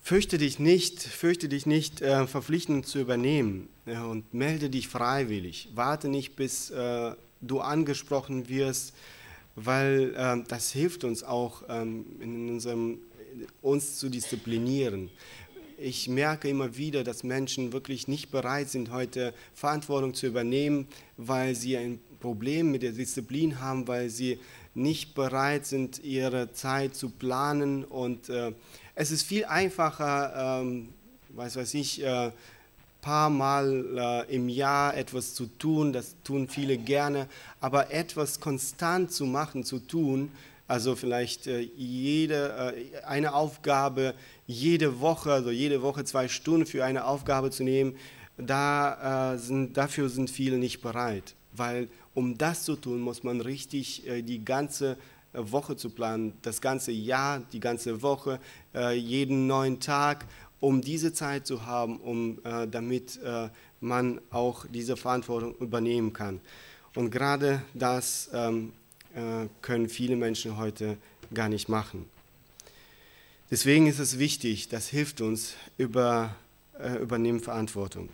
fürchte 0.00 0.38
dich 0.38 0.58
nicht, 0.58 1.02
fürchte 1.02 1.48
dich 1.48 1.66
nicht, 1.66 2.00
äh, 2.02 2.26
Verpflichtungen 2.26 2.84
zu 2.84 3.00
übernehmen 3.00 3.68
äh, 3.86 3.98
und 3.98 4.32
melde 4.32 4.70
dich 4.70 4.88
freiwillig. 4.88 5.70
Warte 5.74 6.08
nicht, 6.08 6.36
bis 6.36 6.70
äh, 6.70 7.14
du 7.40 7.60
angesprochen 7.60 8.48
wirst, 8.48 8.94
weil 9.56 10.14
äh, 10.16 10.44
das 10.48 10.70
hilft 10.72 11.04
uns 11.04 11.22
auch 11.22 11.62
ähm, 11.68 12.04
in 12.20 12.48
unserem, 12.50 12.98
uns 13.62 13.96
zu 13.96 14.08
disziplinieren 14.08 15.10
ich 15.80 16.08
merke 16.08 16.48
immer 16.48 16.76
wieder, 16.76 17.04
dass 17.04 17.24
Menschen 17.24 17.72
wirklich 17.72 18.06
nicht 18.06 18.30
bereit 18.30 18.68
sind, 18.68 18.92
heute 18.92 19.32
Verantwortung 19.54 20.12
zu 20.12 20.26
übernehmen, 20.26 20.86
weil 21.16 21.54
sie 21.54 21.76
ein 21.76 21.98
Problem 22.20 22.70
mit 22.70 22.82
der 22.82 22.92
Disziplin 22.92 23.60
haben, 23.60 23.88
weil 23.88 24.10
sie 24.10 24.38
nicht 24.74 25.14
bereit 25.14 25.66
sind, 25.66 26.02
ihre 26.02 26.52
Zeit 26.52 26.94
zu 26.94 27.10
planen. 27.10 27.84
Und 27.84 28.28
äh, 28.28 28.52
es 28.94 29.10
ist 29.10 29.22
viel 29.22 29.44
einfacher, 29.44 30.60
ähm, 30.62 30.90
weiß 31.30 31.56
weiß 31.56 31.74
ich, 31.74 32.02
äh, 32.02 32.30
paar 33.00 33.30
Mal 33.30 34.26
äh, 34.28 34.34
im 34.34 34.48
Jahr 34.48 34.96
etwas 34.96 35.34
zu 35.34 35.46
tun, 35.46 35.92
das 35.92 36.16
tun 36.22 36.48
viele 36.48 36.76
gerne, 36.76 37.28
aber 37.60 37.90
etwas 37.92 38.40
konstant 38.40 39.12
zu 39.12 39.24
machen, 39.24 39.64
zu 39.64 39.78
tun, 39.78 40.30
also 40.68 40.94
vielleicht 40.96 41.46
äh, 41.46 41.60
jede, 41.60 42.74
äh, 42.76 43.04
eine 43.04 43.34
Aufgabe 43.34 44.14
jede 44.46 45.00
Woche, 45.00 45.32
also 45.32 45.50
jede 45.50 45.82
Woche 45.82 46.04
zwei 46.04 46.28
Stunden 46.28 46.66
für 46.66 46.84
eine 46.84 47.06
Aufgabe 47.06 47.50
zu 47.50 47.64
nehmen, 47.64 47.96
da, 48.36 49.34
äh, 49.34 49.38
sind, 49.38 49.76
dafür 49.76 50.08
sind 50.08 50.30
viele 50.30 50.58
nicht 50.58 50.80
bereit. 50.80 51.34
Weil 51.52 51.88
um 52.14 52.38
das 52.38 52.64
zu 52.64 52.76
tun, 52.76 53.00
muss 53.00 53.22
man 53.22 53.40
richtig 53.40 54.04
die 54.22 54.44
ganze 54.44 54.96
Woche 55.32 55.76
zu 55.76 55.90
planen, 55.90 56.32
das 56.42 56.60
ganze 56.60 56.92
Jahr, 56.92 57.40
die 57.52 57.60
ganze 57.60 58.02
Woche, 58.02 58.40
jeden 58.94 59.46
neuen 59.46 59.80
Tag, 59.80 60.26
um 60.60 60.80
diese 60.80 61.12
Zeit 61.12 61.46
zu 61.46 61.66
haben, 61.66 61.98
um, 62.00 62.38
damit 62.70 63.18
man 63.80 64.20
auch 64.30 64.66
diese 64.66 64.96
Verantwortung 64.96 65.54
übernehmen 65.58 66.12
kann. 66.12 66.40
Und 66.94 67.10
gerade 67.10 67.62
das 67.74 68.28
ähm, 68.32 68.72
äh, 69.14 69.46
können 69.62 69.88
viele 69.88 70.16
Menschen 70.16 70.56
heute 70.56 70.96
gar 71.32 71.48
nicht 71.48 71.68
machen. 71.68 72.06
Deswegen 73.50 73.86
ist 73.86 73.98
es 73.98 74.18
wichtig, 74.18 74.68
das 74.68 74.88
hilft 74.88 75.20
uns, 75.20 75.54
über, 75.78 76.34
äh, 76.78 76.96
übernehmen 76.96 77.40
Verantwortung. 77.40 78.08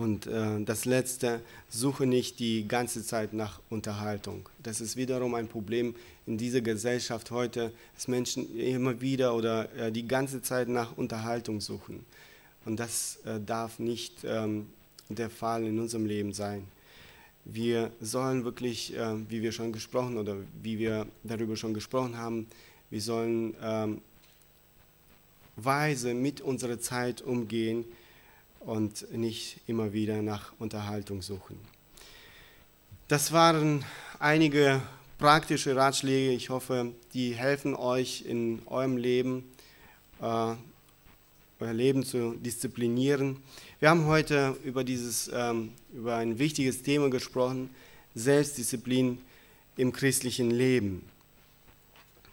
Und 0.00 0.26
äh, 0.26 0.64
das 0.64 0.86
Letzte, 0.86 1.42
suche 1.68 2.06
nicht 2.06 2.38
die 2.38 2.66
ganze 2.66 3.04
Zeit 3.04 3.34
nach 3.34 3.60
Unterhaltung. 3.68 4.48
Das 4.62 4.80
ist 4.80 4.96
wiederum 4.96 5.34
ein 5.34 5.46
Problem 5.46 5.94
in 6.26 6.38
dieser 6.38 6.62
Gesellschaft 6.62 7.30
heute, 7.30 7.70
dass 7.94 8.08
Menschen 8.08 8.58
immer 8.58 9.02
wieder 9.02 9.34
oder 9.34 9.70
äh, 9.76 9.92
die 9.92 10.08
ganze 10.08 10.40
Zeit 10.40 10.68
nach 10.68 10.96
Unterhaltung 10.96 11.60
suchen. 11.60 12.06
Und 12.64 12.80
das 12.80 13.18
äh, 13.26 13.40
darf 13.44 13.78
nicht 13.78 14.24
ähm, 14.24 14.68
der 15.10 15.28
Fall 15.28 15.64
in 15.64 15.78
unserem 15.78 16.06
Leben 16.06 16.32
sein. 16.32 16.64
Wir 17.44 17.90
sollen 18.00 18.44
wirklich, 18.44 18.96
äh, 18.96 19.16
wie 19.28 19.42
wir 19.42 19.52
schon 19.52 19.70
gesprochen 19.70 20.16
oder 20.16 20.36
wie 20.62 20.78
wir 20.78 21.08
darüber 21.24 21.56
schon 21.56 21.74
gesprochen 21.74 22.16
haben, 22.16 22.46
wir 22.88 23.02
sollen 23.02 23.54
ähm, 23.62 24.00
weise 25.56 26.14
mit 26.14 26.40
unserer 26.40 26.80
Zeit 26.80 27.20
umgehen 27.20 27.84
und 28.60 29.10
nicht 29.12 29.58
immer 29.66 29.92
wieder 29.92 30.22
nach 30.22 30.52
Unterhaltung 30.58 31.22
suchen. 31.22 31.58
Das 33.08 33.32
waren 33.32 33.84
einige 34.18 34.80
praktische 35.18 35.74
Ratschläge. 35.74 36.32
Ich 36.32 36.50
hoffe, 36.50 36.92
die 37.12 37.34
helfen 37.34 37.74
euch 37.74 38.24
in 38.26 38.62
eurem 38.66 38.96
Leben, 38.96 39.44
äh, 40.20 40.54
euer 41.62 41.72
Leben 41.74 42.04
zu 42.04 42.34
disziplinieren. 42.34 43.36
Wir 43.80 43.90
haben 43.90 44.06
heute 44.06 44.56
über, 44.64 44.84
dieses, 44.84 45.30
ähm, 45.32 45.72
über 45.92 46.16
ein 46.16 46.38
wichtiges 46.38 46.82
Thema 46.82 47.10
gesprochen, 47.10 47.70
Selbstdisziplin 48.14 49.18
im 49.76 49.92
christlichen 49.92 50.50
Leben. 50.50 51.02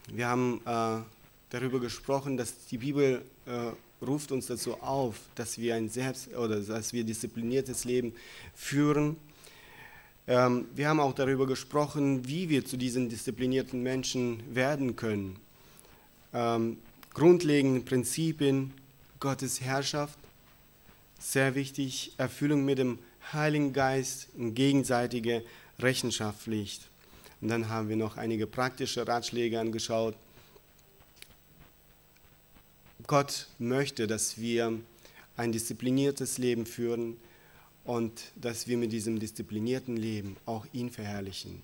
Wir 0.10 0.28
haben 0.28 0.62
äh, 0.66 1.02
darüber 1.50 1.80
gesprochen, 1.80 2.38
dass 2.38 2.68
die 2.68 2.78
Bibel 2.78 3.22
äh, 3.46 3.72
ruft 4.02 4.32
uns 4.32 4.48
dazu 4.48 4.76
auf, 4.82 5.20
dass 5.36 5.58
wir 5.58 5.76
ein 5.76 5.90
selbst 5.90 6.34
oder 6.36 6.60
dass 6.60 6.94
wir 6.94 7.04
diszipliniertes 7.04 7.86
Leben 7.86 8.14
führen. 8.54 9.18
Ähm, 10.28 10.66
wir 10.76 10.90
haben 10.90 11.00
auch 11.00 11.14
darüber 11.14 11.48
gesprochen, 11.48 12.28
wie 12.28 12.50
wir 12.50 12.66
zu 12.66 12.78
diesen 12.78 13.10
disziplinierten 13.10 13.82
Menschen 13.82 14.44
werden 14.54 14.96
können. 14.96 15.38
Ähm, 16.34 16.78
grundlegende 17.14 17.82
Prinzipien 17.82 18.74
Gottes 19.20 19.62
Herrschaft, 19.62 20.20
sehr 21.20 21.56
wichtig, 21.56 22.14
Erfüllung 22.18 22.66
mit 22.66 22.78
dem 22.78 23.00
Heiligen 23.34 23.74
Geist 23.74 24.28
und 24.38 24.54
gegenseitige 24.54 25.44
Rechenschaftspflicht. 25.80 26.88
Und 27.42 27.50
dann 27.50 27.70
haben 27.70 27.90
wir 27.90 27.96
noch 27.96 28.18
einige 28.18 28.48
praktische 28.48 29.08
Ratschläge 29.08 29.60
angeschaut. 29.60 30.16
Gott 33.08 33.48
möchte, 33.58 34.06
dass 34.06 34.38
wir 34.38 34.78
ein 35.38 35.52
diszipliniertes 35.54 36.38
Leben 36.38 36.66
führen 36.66 37.16
und 37.86 38.34
dass 38.36 38.68
wir 38.68 38.78
mit 38.78 38.92
diesem 38.92 39.18
disziplinierten 39.18 39.96
Leben 39.96 40.36
auch 40.46 40.66
ihn 40.74 40.90
verherrlichen. 40.90 41.64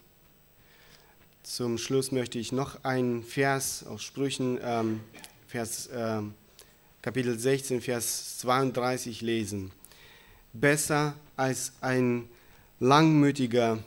Zum 1.43 1.77
Schluss 1.77 2.13
möchte 2.13 2.39
ich 2.39 2.53
noch 2.53 2.85
einen 2.85 3.23
Vers 3.23 3.85
aus 3.85 4.01
Sprüchen, 4.03 4.57
ähm, 4.63 5.01
Vers 5.45 5.89
ähm, 5.93 6.33
Kapitel 7.01 7.37
16, 7.37 7.81
Vers 7.81 8.37
32 8.37 9.21
lesen. 9.21 9.71
Besser 10.53 11.15
als 11.35 11.73
ein 11.81 12.29
langmütiger, 12.79 13.79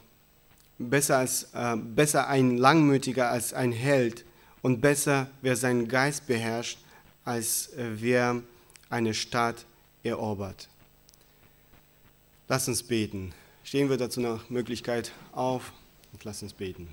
besser, 0.78 1.16
als, 1.18 1.48
äh, 1.54 1.76
besser 1.76 2.28
ein 2.28 2.58
langmütiger 2.58 3.30
als 3.30 3.54
ein 3.54 3.72
Held 3.72 4.26
und 4.60 4.82
besser, 4.82 5.30
wer 5.40 5.56
seinen 5.56 5.88
Geist 5.88 6.26
beherrscht, 6.26 6.78
als 7.26 7.74
äh, 7.74 8.00
wer 8.00 8.42
eine 8.88 9.12
Stadt 9.12 9.66
erobert. 10.02 10.68
Lass 12.48 12.68
uns 12.68 12.82
beten. 12.82 13.34
Stehen 13.64 13.90
wir 13.90 13.96
dazu 13.96 14.20
nach 14.20 14.48
Möglichkeit 14.48 15.12
auf 15.32 15.72
und 16.12 16.24
lass 16.24 16.42
uns 16.42 16.54
beten. 16.54 16.88